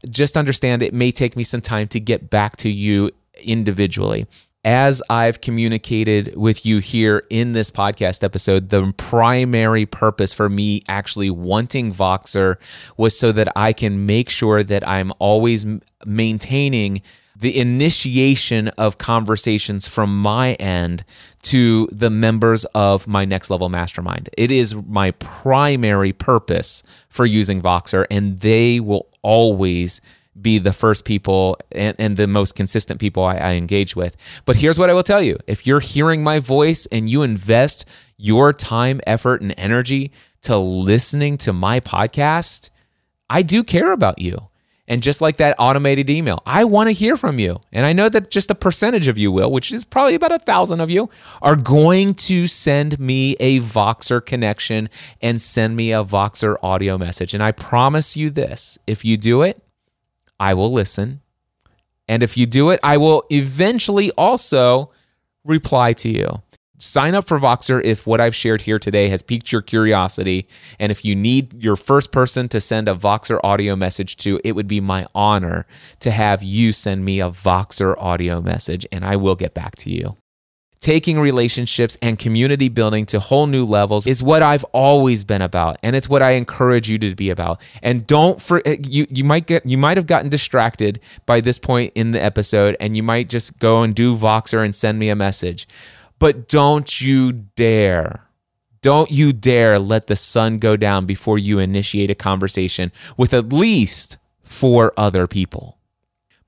[0.08, 3.10] Just understand it may take me some time to get back to you
[3.40, 4.26] individually
[4.64, 10.82] as I've communicated with you here in this podcast episode, the primary purpose for me
[10.88, 12.56] actually wanting Voxer
[12.96, 15.66] was so that I can make sure that I'm always
[16.06, 17.02] maintaining
[17.34, 21.04] the initiation of conversations from my end
[21.42, 24.30] to the members of my next level mastermind.
[24.38, 30.00] It is my primary purpose for using Voxer, and they will always
[30.40, 34.16] be the first people and, and the most consistent people I, I engage with.
[34.44, 37.88] But here's what I will tell you if you're hearing my voice and you invest
[38.16, 40.12] your time, effort, and energy
[40.42, 42.70] to listening to my podcast,
[43.28, 44.48] I do care about you.
[44.88, 47.60] And just like that automated email, I want to hear from you.
[47.72, 50.38] And I know that just a percentage of you will, which is probably about a
[50.40, 51.08] thousand of you,
[51.40, 57.32] are going to send me a Voxer connection and send me a Voxer audio message.
[57.32, 59.62] And I promise you this if you do it,
[60.38, 61.20] I will listen.
[62.08, 64.90] And if you do it, I will eventually also
[65.44, 66.42] reply to you.
[66.78, 70.48] Sign up for Voxer if what I've shared here today has piqued your curiosity.
[70.80, 74.52] And if you need your first person to send a Voxer audio message to, it
[74.52, 75.64] would be my honor
[76.00, 79.92] to have you send me a Voxer audio message, and I will get back to
[79.92, 80.16] you.
[80.82, 85.76] Taking relationships and community building to whole new levels is what I've always been about
[85.82, 87.62] and it's what I encourage you to be about.
[87.82, 91.58] And don't for eh, you you might get you might have gotten distracted by this
[91.58, 95.08] point in the episode and you might just go and do Voxer and send me
[95.08, 95.68] a message.
[96.18, 98.26] But don't you dare
[98.82, 103.52] don't you dare let the sun go down before you initiate a conversation with at
[103.52, 105.78] least four other people.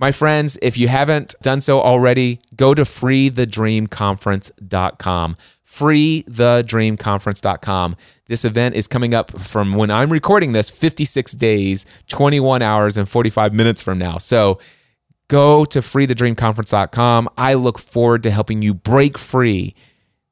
[0.05, 5.37] My friends, if you haven't done so already, go to freethedreamconference.com.
[5.67, 7.97] Freethedreamconference.com.
[8.27, 13.09] This event is coming up from when I'm recording this 56 days, 21 hours, and
[13.09, 14.19] 45 minutes from now.
[14.19, 14.59] So
[15.29, 17.31] go to freethedreamconference.com.
[17.39, 19.75] I look forward to helping you break free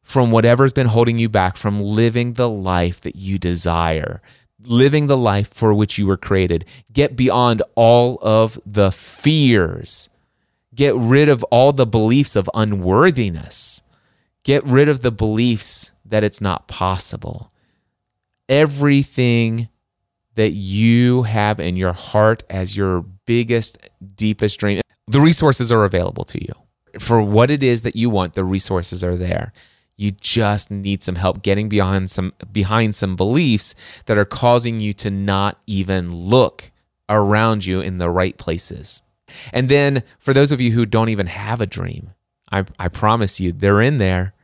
[0.03, 4.21] from whatever's been holding you back from living the life that you desire
[4.65, 6.65] living the life for which you were created.
[6.93, 10.09] Get beyond all of the fears.
[10.75, 13.83] Get rid of all the beliefs of unworthiness.
[14.45, 17.51] Get rid of the beliefs that it's not possible.
[18.49, 19.69] Everything
[20.35, 23.79] that you have in your heart as your biggest,
[24.15, 26.53] deepest dream, the resources are available to you.
[26.99, 29.53] For what it is that you want, the resources are there.
[30.03, 33.77] You just need some help getting behind some behind some beliefs
[34.07, 36.73] that are causing you to not even look
[37.09, 39.01] around you in the right places.
[39.53, 42.11] And then for those of you who don't even have a dream,
[42.51, 44.35] I, I promise you they're in there.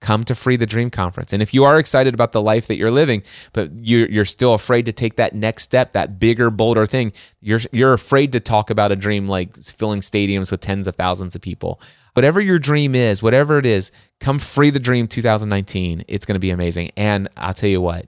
[0.00, 1.32] Come to Free the Dream Conference.
[1.32, 3.22] And if you are excited about the life that you're living,
[3.54, 7.60] but you're, you're still afraid to take that next step, that bigger, bolder thing, you're,
[7.72, 11.40] you're afraid to talk about a dream like filling stadiums with tens of thousands of
[11.40, 11.80] people
[12.14, 16.04] whatever your dream is, whatever it is, come free the dream 2019.
[16.08, 16.90] It's going to be amazing.
[16.96, 18.06] And I'll tell you what,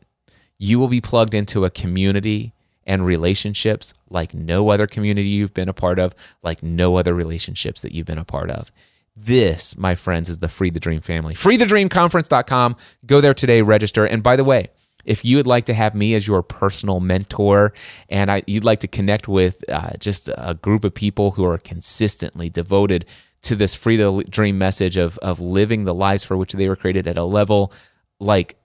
[0.59, 2.55] you will be plugged into a community
[2.87, 7.83] and relationships like no other community you've been a part of, like no other relationships
[7.83, 8.71] that you've been a part of.
[9.17, 11.35] This, my friends, is the Free the Dream family.
[11.35, 12.77] FreeTheDreamConference.com.
[13.07, 14.05] Go there today, register.
[14.05, 14.69] And by the way,
[15.07, 17.73] if you would like to have me as your personal mentor
[18.11, 21.59] and I, you'd like to connect with uh, just a group of people who are
[21.59, 23.07] consistently devoted
[23.47, 26.77] to this free to dream message of of living the lives for which they were
[26.77, 27.73] created at a level
[28.21, 28.57] like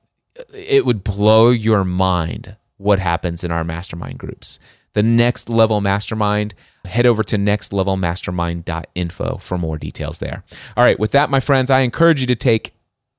[0.53, 4.59] it would blow your mind what happens in our mastermind groups.
[4.93, 6.53] The next level mastermind,
[6.85, 10.43] head over to nextlevelmastermind.info for more details there.
[10.75, 12.73] All right, with that, my friends, I encourage you to take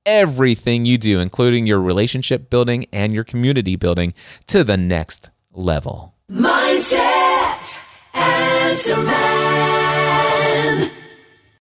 [0.05, 4.13] everything you do, including your relationship building and your community building,
[4.47, 6.13] to the next level.
[6.29, 7.79] Mindset,
[8.13, 10.91] answer man.